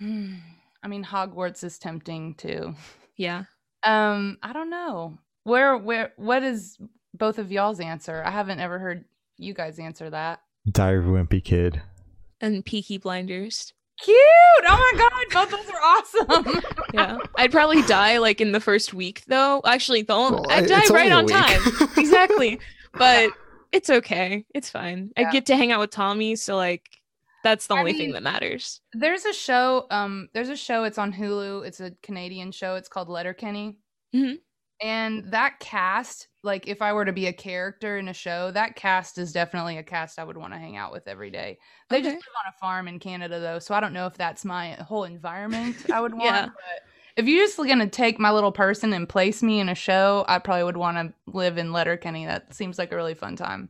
Hmm. 0.00 0.34
I 0.82 0.88
mean, 0.88 1.04
Hogwarts 1.04 1.62
is 1.62 1.78
tempting 1.78 2.34
too. 2.34 2.74
Yeah. 3.16 3.44
Um, 3.84 4.38
I 4.42 4.52
don't 4.52 4.70
know. 4.70 5.18
Where, 5.44 5.76
where, 5.78 6.12
what 6.16 6.42
is 6.42 6.76
both 7.14 7.38
of 7.38 7.52
y'all's 7.52 7.78
answer? 7.78 8.22
I 8.26 8.30
haven't 8.32 8.58
ever 8.58 8.78
heard 8.80 9.04
you 9.36 9.54
guys 9.54 9.78
answer 9.78 10.10
that. 10.10 10.40
Diary 10.70 10.98
of 10.98 11.06
a 11.06 11.10
Wimpy 11.10 11.42
Kid. 11.44 11.82
And 12.40 12.64
Peaky 12.64 12.98
Blinders. 12.98 13.72
Cute! 14.02 14.16
Oh 14.66 14.92
my 14.92 14.98
god, 15.30 15.50
both 15.50 15.66
those 15.66 15.70
are 15.74 15.82
awesome. 15.82 16.60
Yeah. 16.94 17.16
I'd 17.36 17.50
probably 17.52 17.80
die 17.82 18.18
like 18.18 18.40
in 18.40 18.52
the 18.52 18.60
first 18.60 18.92
week 18.92 19.22
though. 19.26 19.62
Actually, 19.64 20.02
the 20.02 20.12
only 20.12 20.40
Well, 20.40 20.50
I'd 20.50 20.66
die 20.68 20.86
right 20.90 21.10
on 21.12 21.24
week. 21.24 21.34
time. 21.34 21.88
exactly. 21.96 22.60
But 22.92 23.30
it's 23.72 23.88
okay. 23.88 24.44
It's 24.54 24.68
fine. 24.68 25.10
Yeah. 25.16 25.28
I 25.28 25.32
get 25.32 25.46
to 25.46 25.56
hang 25.56 25.72
out 25.72 25.80
with 25.80 25.90
Tommy, 25.90 26.36
so 26.36 26.56
like 26.56 26.86
that's 27.42 27.66
the 27.66 27.74
I 27.74 27.78
only 27.80 27.92
mean- 27.92 28.00
thing 28.00 28.12
that 28.12 28.22
matters. 28.22 28.80
there's 28.92 29.24
a 29.24 29.32
show. 29.32 29.86
Um, 29.90 30.28
there's 30.34 30.50
a 30.50 30.56
show. 30.56 30.84
It's 30.84 30.98
on 30.98 31.12
Hulu. 31.14 31.66
It's 31.66 31.80
a 31.80 31.92
Canadian 32.02 32.52
show. 32.52 32.74
It's 32.76 32.88
called 32.88 33.08
Letterkenny. 33.08 33.78
Mhm. 34.14 34.38
And 34.82 35.24
that 35.30 35.60
cast, 35.60 36.28
like, 36.42 36.66
if 36.66 36.82
I 36.82 36.92
were 36.92 37.04
to 37.04 37.12
be 37.12 37.26
a 37.26 37.32
character 37.32 37.98
in 37.98 38.08
a 38.08 38.12
show, 38.12 38.50
that 38.50 38.74
cast 38.74 39.16
is 39.18 39.32
definitely 39.32 39.78
a 39.78 39.82
cast 39.82 40.18
I 40.18 40.24
would 40.24 40.36
want 40.36 40.52
to 40.52 40.58
hang 40.58 40.76
out 40.76 40.90
with 40.92 41.06
every 41.06 41.30
day. 41.30 41.58
They 41.88 42.02
just 42.02 42.14
live 42.16 42.22
on 42.44 42.52
a 42.52 42.58
farm 42.60 42.88
in 42.88 42.98
Canada, 42.98 43.38
though, 43.38 43.58
so 43.60 43.74
I 43.74 43.80
don't 43.80 43.92
know 43.92 44.06
if 44.06 44.16
that's 44.16 44.44
my 44.44 44.72
whole 44.72 45.04
environment 45.04 45.76
I 45.92 46.00
would 46.00 46.12
want. 46.18 46.24
Yeah. 46.24 46.46
But 46.46 46.82
if 47.16 47.26
you're 47.28 47.44
just 47.44 47.56
gonna 47.58 47.86
take 47.88 48.18
my 48.18 48.32
little 48.32 48.50
person 48.52 48.92
and 48.92 49.08
place 49.08 49.42
me 49.42 49.60
in 49.60 49.68
a 49.68 49.74
show, 49.74 50.24
I 50.26 50.38
probably 50.40 50.64
would 50.64 50.76
want 50.76 50.96
to 50.96 51.14
live 51.32 51.58
in 51.58 51.72
Letterkenny. 51.72 52.26
That 52.26 52.52
seems 52.54 52.78
like 52.78 52.90
a 52.90 52.96
really 52.96 53.14
fun 53.14 53.36
time. 53.36 53.68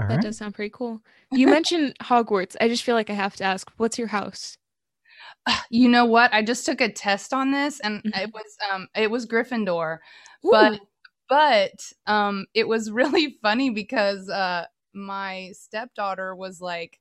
All 0.00 0.06
That 0.06 0.14
right. 0.14 0.22
does 0.22 0.38
sound 0.38 0.54
pretty 0.54 0.70
cool. 0.72 1.02
You 1.32 1.48
mentioned 1.48 1.94
Hogwarts. 2.02 2.56
I 2.60 2.68
just 2.68 2.84
feel 2.84 2.94
like 2.94 3.10
I 3.10 3.14
have 3.14 3.36
to 3.36 3.44
ask, 3.44 3.70
what's 3.76 3.98
your 3.98 4.08
house? 4.08 4.56
You 5.70 5.88
know 5.88 6.04
what? 6.04 6.32
I 6.32 6.42
just 6.42 6.64
took 6.66 6.80
a 6.80 6.90
test 6.90 7.32
on 7.32 7.50
this, 7.50 7.80
and 7.80 8.02
Mhm. 8.02 8.22
it 8.22 8.32
was 8.32 8.56
um 8.72 8.88
it 8.94 9.10
was 9.10 9.26
Gryffindor, 9.26 9.98
But- 9.98 10.00
Ooh. 10.46 10.78
but 11.28 11.92
um 12.06 12.46
it 12.54 12.66
was 12.68 12.90
really 12.90 13.36
funny 13.42 13.70
because 13.70 14.28
uh 14.28 14.64
my 14.94 15.50
stepdaughter 15.52 16.34
was 16.34 16.60
like, 16.60 16.98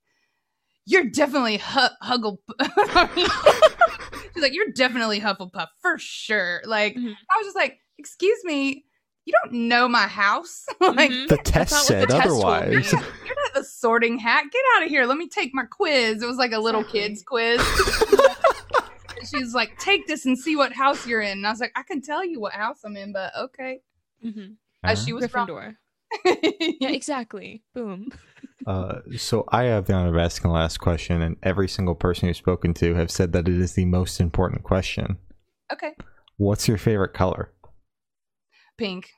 "You're 0.86 1.06
definitely 1.10 1.58
hu- 1.58 1.96
Huggle." 2.04 2.38
She's 4.34 4.44
like, 4.44 4.54
"You're 4.54 4.72
definitely 4.76 5.20
Hufflepuff 5.20 5.68
for 5.82 5.98
sure." 5.98 6.62
Like 6.66 6.96
Mhm. 6.96 7.12
I 7.14 7.38
was 7.38 7.48
just 7.48 7.56
like, 7.56 7.80
"Excuse 7.98 8.40
me." 8.44 8.84
You 9.26 9.34
don't 9.44 9.68
know 9.68 9.90
my 9.90 10.08
house. 10.08 10.66
like, 10.80 11.12
Mhm. 11.12 11.28
The 11.28 11.38
test 11.38 11.86
said 11.86 12.04
the 12.04 12.14
test 12.14 12.28
otherwise. 12.28 12.72
you're, 12.72 13.02
not, 13.02 13.12
you're 13.26 13.36
not 13.36 13.54
the 13.56 13.64
sorting 13.66 14.18
hat. 14.20 14.46
Get 14.54 14.64
out 14.78 14.84
of 14.84 14.90
here. 14.90 15.06
Let 15.06 15.18
me 15.18 15.28
take 15.28 15.54
my 15.54 15.66
quiz. 15.66 16.22
It 16.22 16.26
was 16.26 16.38
like 16.38 16.54
a 16.54 16.60
little 16.60 16.84
kids 16.86 17.24
quiz. 17.28 17.60
She's 19.30 19.54
like, 19.54 19.78
take 19.80 20.08
this 20.08 20.26
and 20.26 20.38
see 20.38 20.56
what 20.56 20.74
house 20.74 21.06
you're 21.08 21.22
in. 21.22 21.40
And 21.40 21.48
I 21.48 21.52
was 21.52 21.60
like, 21.60 21.72
I 21.76 21.84
can 21.84 22.02
tell 22.02 22.24
you 22.26 22.40
what 22.40 22.54
house 22.54 22.80
I'm 22.84 22.96
in, 22.98 23.12
but 23.14 23.32
okay. 23.38 23.82
Mhm. 24.26 24.56
As 24.84 25.04
she 25.04 25.14
was 25.14 25.34
wrong. 25.34 25.48
Gryffindor. 25.48 25.76
Yeah, 26.80 26.90
exactly. 26.92 27.64
Boom. 27.76 28.10
Uh, 28.66 29.00
so 29.18 29.44
I 29.50 29.64
have 29.64 29.86
the 29.86 29.94
honor 29.94 30.10
of 30.10 30.18
asking 30.18 30.50
the 30.50 30.54
last 30.56 30.78
question, 30.80 31.22
and 31.22 31.36
every 31.44 31.68
single 31.68 31.96
person 31.96 32.28
you've 32.28 32.38
spoken 32.38 32.74
to 32.76 32.96
have 32.96 33.12
said 33.12 33.34
that 33.34 33.48
it 33.48 33.60
is 33.60 33.74
the 33.74 33.86
most 33.86 34.20
important 34.22 34.64
question. 34.64 35.18
okay. 35.72 35.96
What's 36.38 36.68
your 36.68 36.78
favorite 36.78 37.14
color? 37.14 37.52
Pink, 38.78 39.12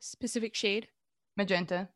Specific 0.00 0.54
shade. 0.54 0.88
magenta. 1.36 1.88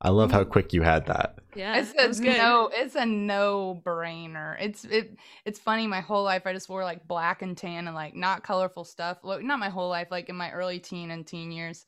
I 0.00 0.10
love 0.10 0.30
how 0.30 0.42
mm-hmm. 0.42 0.50
quick 0.50 0.72
you 0.72 0.82
had 0.82 1.06
that. 1.06 1.38
Yeah, 1.54 1.76
it's 1.78 1.92
that 1.94 2.04
a 2.04 2.08
was 2.08 2.20
good. 2.20 2.36
no. 2.36 2.70
It's 2.72 2.94
a 2.94 3.04
no 3.04 3.82
brainer. 3.84 4.56
It's 4.60 4.84
it. 4.84 5.16
It's 5.44 5.58
funny. 5.58 5.86
My 5.88 6.00
whole 6.00 6.22
life, 6.22 6.46
I 6.46 6.52
just 6.52 6.68
wore 6.68 6.84
like 6.84 7.08
black 7.08 7.42
and 7.42 7.56
tan 7.56 7.86
and 7.88 7.96
like 7.96 8.14
not 8.14 8.44
colorful 8.44 8.84
stuff. 8.84 9.18
Well, 9.24 9.40
not 9.42 9.58
my 9.58 9.70
whole 9.70 9.88
life. 9.88 10.08
Like 10.10 10.28
in 10.28 10.36
my 10.36 10.52
early 10.52 10.78
teen 10.78 11.10
and 11.10 11.26
teen 11.26 11.50
years, 11.50 11.84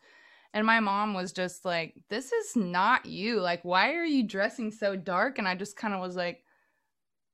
and 0.53 0.67
my 0.67 0.81
mom 0.81 1.15
was 1.15 1.33
just 1.33 1.65
like, 1.65 1.95
"This 2.09 2.33
is 2.33 2.57
not 2.57 3.07
you. 3.07 3.41
Like, 3.41 3.63
why 3.65 3.95
are 3.95 4.05
you 4.05 4.25
dressing 4.25 4.73
so 4.73 4.97
dark?" 4.97 5.39
And 5.39 5.47
I 5.47 5.55
just 5.55 5.77
kind 5.77 5.95
of 5.95 6.01
was 6.01 6.17
like, 6.17 6.43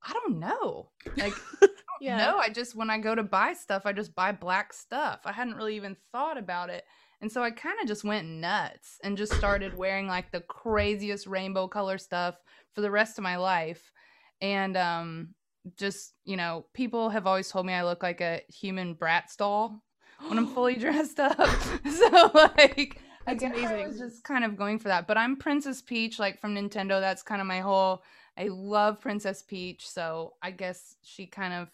"I 0.07 0.13
don't 0.13 0.39
know. 0.39 0.91
Like, 1.17 1.33
I 1.63 1.67
don't 1.67 1.71
Yeah. 2.01 2.19
know. 2.19 2.39
I 2.39 2.51
just 2.51 2.77
when 2.77 2.91
I 2.91 2.99
go 2.99 3.15
to 3.15 3.23
buy 3.23 3.55
stuff, 3.55 3.87
I 3.87 3.93
just 3.93 4.15
buy 4.15 4.33
black 4.33 4.75
stuff. 4.75 5.21
I 5.25 5.33
hadn't 5.33 5.57
really 5.57 5.77
even 5.77 5.97
thought 6.13 6.37
about 6.37 6.69
it." 6.69 6.85
And 7.21 7.33
so 7.33 7.43
I 7.43 7.51
kind 7.51 7.79
of 7.81 7.89
just 7.89 8.05
went 8.05 8.29
nuts 8.29 8.99
and 9.03 9.17
just 9.17 9.33
started 9.35 9.77
wearing 9.77 10.07
like 10.07 10.31
the 10.31 10.43
craziest 10.43 11.27
rainbow 11.27 11.67
color 11.67 11.99
stuff 11.99 12.37
for 12.75 12.83
the 12.83 12.91
rest 12.91 13.19
of 13.19 13.25
my 13.25 13.37
life. 13.37 13.93
And 14.41 14.77
um 14.77 15.29
just, 15.77 16.15
you 16.25 16.37
know, 16.37 16.67
people 16.75 17.11
have 17.11 17.27
always 17.27 17.49
told 17.49 17.67
me 17.67 17.73
I 17.73 17.85
look 17.85 18.03
like 18.03 18.21
a 18.21 18.43
human 18.49 18.95
Bratz 18.95 19.37
doll 19.37 19.83
when 20.29 20.39
I'm 20.39 20.47
fully 20.47 20.75
dressed 20.77 21.19
up. 21.19 21.37
so 21.99 22.31
like 22.35 23.01
I 23.27 23.35
guess 23.35 23.57
I 23.57 23.87
was 23.87 23.99
just 23.99 24.23
kind 24.23 24.45
of 24.45 24.57
going 24.57 24.79
for 24.79 24.89
that. 24.89 25.07
But 25.07 25.19
I'm 25.19 25.37
Princess 25.37 25.83
Peach 25.83 26.19
like 26.19 26.41
from 26.41 26.55
Nintendo. 26.55 27.01
That's 27.01 27.23
kind 27.23 27.41
of 27.41 27.47
my 27.47 27.61
whole 27.61 28.03
I 28.39 28.49
love 28.49 29.01
Princess 29.01 29.43
Peach, 29.43 29.89
so 29.89 30.35
I 30.43 30.51
guess 30.51 30.95
she 31.03 31.27
kind 31.27 31.55
of 31.55 31.69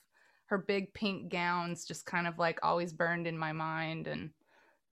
her 0.47 0.59
big 0.59 0.93
pink 0.95 1.31
gowns 1.31 1.85
just 1.85 2.07
kind 2.07 2.27
of 2.27 2.39
like 2.39 2.59
always 2.63 2.93
burned 2.93 3.27
in 3.27 3.37
my 3.37 3.53
mind 3.53 4.07
and 4.07 4.31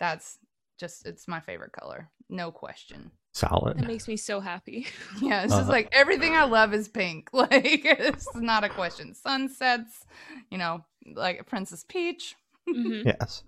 that's 0.00 0.38
just 0.78 1.06
it's 1.06 1.28
my 1.28 1.38
favorite 1.40 1.72
color 1.72 2.10
no 2.28 2.50
question 2.50 3.10
Solid. 3.32 3.76
That 3.78 3.86
makes 3.86 4.08
me 4.08 4.16
so 4.16 4.40
happy. 4.40 4.88
yeah 5.20 5.42
it's 5.44 5.52
just 5.52 5.62
Uh-huh. 5.62 5.70
like 5.70 5.88
everything 5.92 6.34
i 6.34 6.42
love 6.44 6.74
is 6.74 6.88
pink 6.88 7.28
like 7.32 7.52
it's 7.84 8.26
not 8.34 8.64
a 8.64 8.68
question 8.68 9.14
sunsets 9.14 10.04
you 10.50 10.58
know 10.58 10.84
like 11.14 11.46
princess 11.46 11.84
peach 11.88 12.34
Mhm. 12.68 13.04
Yes. 13.04 13.42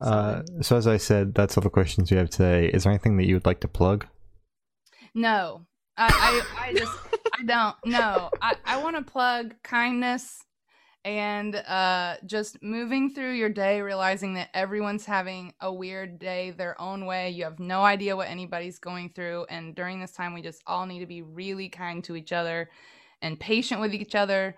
Uh, 0.00 0.42
so 0.60 0.76
as 0.76 0.86
I 0.86 0.98
said, 0.98 1.34
that's 1.34 1.56
all 1.56 1.62
the 1.62 1.70
questions 1.70 2.10
we 2.12 2.16
have 2.16 2.30
today. 2.30 2.66
Is 2.68 2.84
there 2.84 2.92
anything 2.92 3.16
that 3.16 3.26
you 3.26 3.34
would 3.34 3.46
like 3.46 3.58
to 3.60 3.68
plug? 3.68 4.06
no 5.14 5.66
i 5.96 6.42
i, 6.58 6.66
I 6.68 6.72
just 6.74 6.92
i 7.38 7.42
don't 7.44 7.74
no 7.84 8.30
i 8.40 8.54
i 8.64 8.76
want 8.82 8.96
to 8.96 9.02
plug 9.02 9.54
kindness 9.64 10.44
and 11.08 11.56
uh 11.56 12.16
just 12.26 12.62
moving 12.62 13.10
through 13.10 13.32
your 13.32 13.48
day 13.48 13.80
realizing 13.80 14.34
that 14.34 14.50
everyone's 14.54 15.06
having 15.06 15.52
a 15.60 15.72
weird 15.72 16.18
day 16.18 16.50
their 16.50 16.80
own 16.80 17.06
way 17.06 17.30
you 17.30 17.44
have 17.44 17.58
no 17.58 17.82
idea 17.82 18.16
what 18.16 18.28
anybody's 18.28 18.78
going 18.78 19.08
through 19.10 19.46
and 19.48 19.74
during 19.74 20.00
this 20.00 20.12
time 20.12 20.34
we 20.34 20.42
just 20.42 20.62
all 20.66 20.86
need 20.86 21.00
to 21.00 21.06
be 21.06 21.22
really 21.22 21.68
kind 21.68 22.04
to 22.04 22.16
each 22.16 22.32
other 22.32 22.68
and 23.22 23.40
patient 23.40 23.80
with 23.80 23.94
each 23.94 24.14
other 24.14 24.54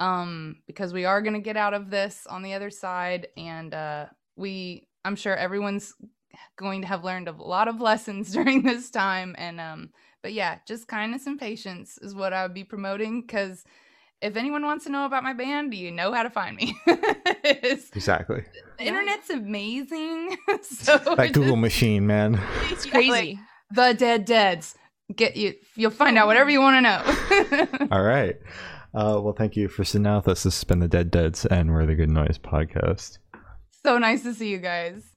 um, 0.00 0.56
because 0.66 0.92
we 0.92 1.04
are 1.04 1.20
going 1.20 1.34
to 1.34 1.40
get 1.40 1.56
out 1.56 1.74
of 1.74 1.90
this 1.90 2.26
on 2.28 2.42
the 2.42 2.54
other 2.54 2.70
side. 2.70 3.28
And 3.36 3.72
uh, 3.72 4.06
we, 4.34 4.88
I'm 5.04 5.14
sure 5.14 5.36
everyone's 5.36 5.94
going 6.56 6.80
to 6.80 6.88
have 6.88 7.04
learned 7.04 7.28
a 7.28 7.32
lot 7.32 7.68
of 7.68 7.80
lessons 7.80 8.32
during 8.32 8.62
this 8.62 8.90
time. 8.90 9.36
And, 9.38 9.60
um, 9.60 9.90
but 10.22 10.32
yeah, 10.32 10.58
just 10.66 10.88
kindness 10.88 11.26
and 11.26 11.38
patience 11.38 11.98
is 11.98 12.14
what 12.14 12.32
I 12.32 12.42
would 12.42 12.54
be 12.54 12.64
promoting 12.64 13.20
because 13.20 13.62
if 14.22 14.36
anyone 14.36 14.64
wants 14.64 14.84
to 14.84 14.90
know 14.90 15.06
about 15.06 15.22
my 15.22 15.32
band, 15.32 15.74
you 15.74 15.90
know 15.90 16.12
how 16.12 16.22
to 16.22 16.30
find 16.30 16.56
me. 16.56 16.76
exactly. 17.44 18.44
The 18.78 18.84
internet's 18.84 19.30
amazing. 19.30 20.36
so 20.62 20.98
that 20.98 21.32
Google 21.32 21.52
just, 21.52 21.58
machine, 21.58 22.06
man. 22.06 22.40
It's 22.70 22.86
crazy. 22.86 23.10
Like, 23.10 23.36
the 23.70 23.94
Dead 23.94 24.24
Deads. 24.24 24.76
Get 25.14 25.36
you. 25.36 25.54
You'll 25.74 25.90
find 25.90 26.18
out 26.18 26.26
whatever 26.26 26.50
you 26.50 26.60
want 26.60 26.76
to 26.76 26.80
know. 26.82 27.88
All 27.90 28.02
right. 28.02 28.36
Uh, 28.94 29.20
well, 29.22 29.34
thank 29.36 29.56
you 29.56 29.68
for 29.68 29.84
sitting 29.84 30.06
out 30.06 30.26
with 30.26 30.32
us. 30.32 30.42
This 30.44 30.56
has 30.56 30.64
been 30.64 30.80
the 30.80 30.88
Dead 30.88 31.10
Deads 31.10 31.46
and 31.46 31.72
We're 31.72 31.86
the 31.86 31.94
Good 31.94 32.10
Noise 32.10 32.38
podcast. 32.38 33.18
So 33.84 33.98
nice 33.98 34.22
to 34.24 34.34
see 34.34 34.50
you 34.50 34.58
guys. 34.58 35.10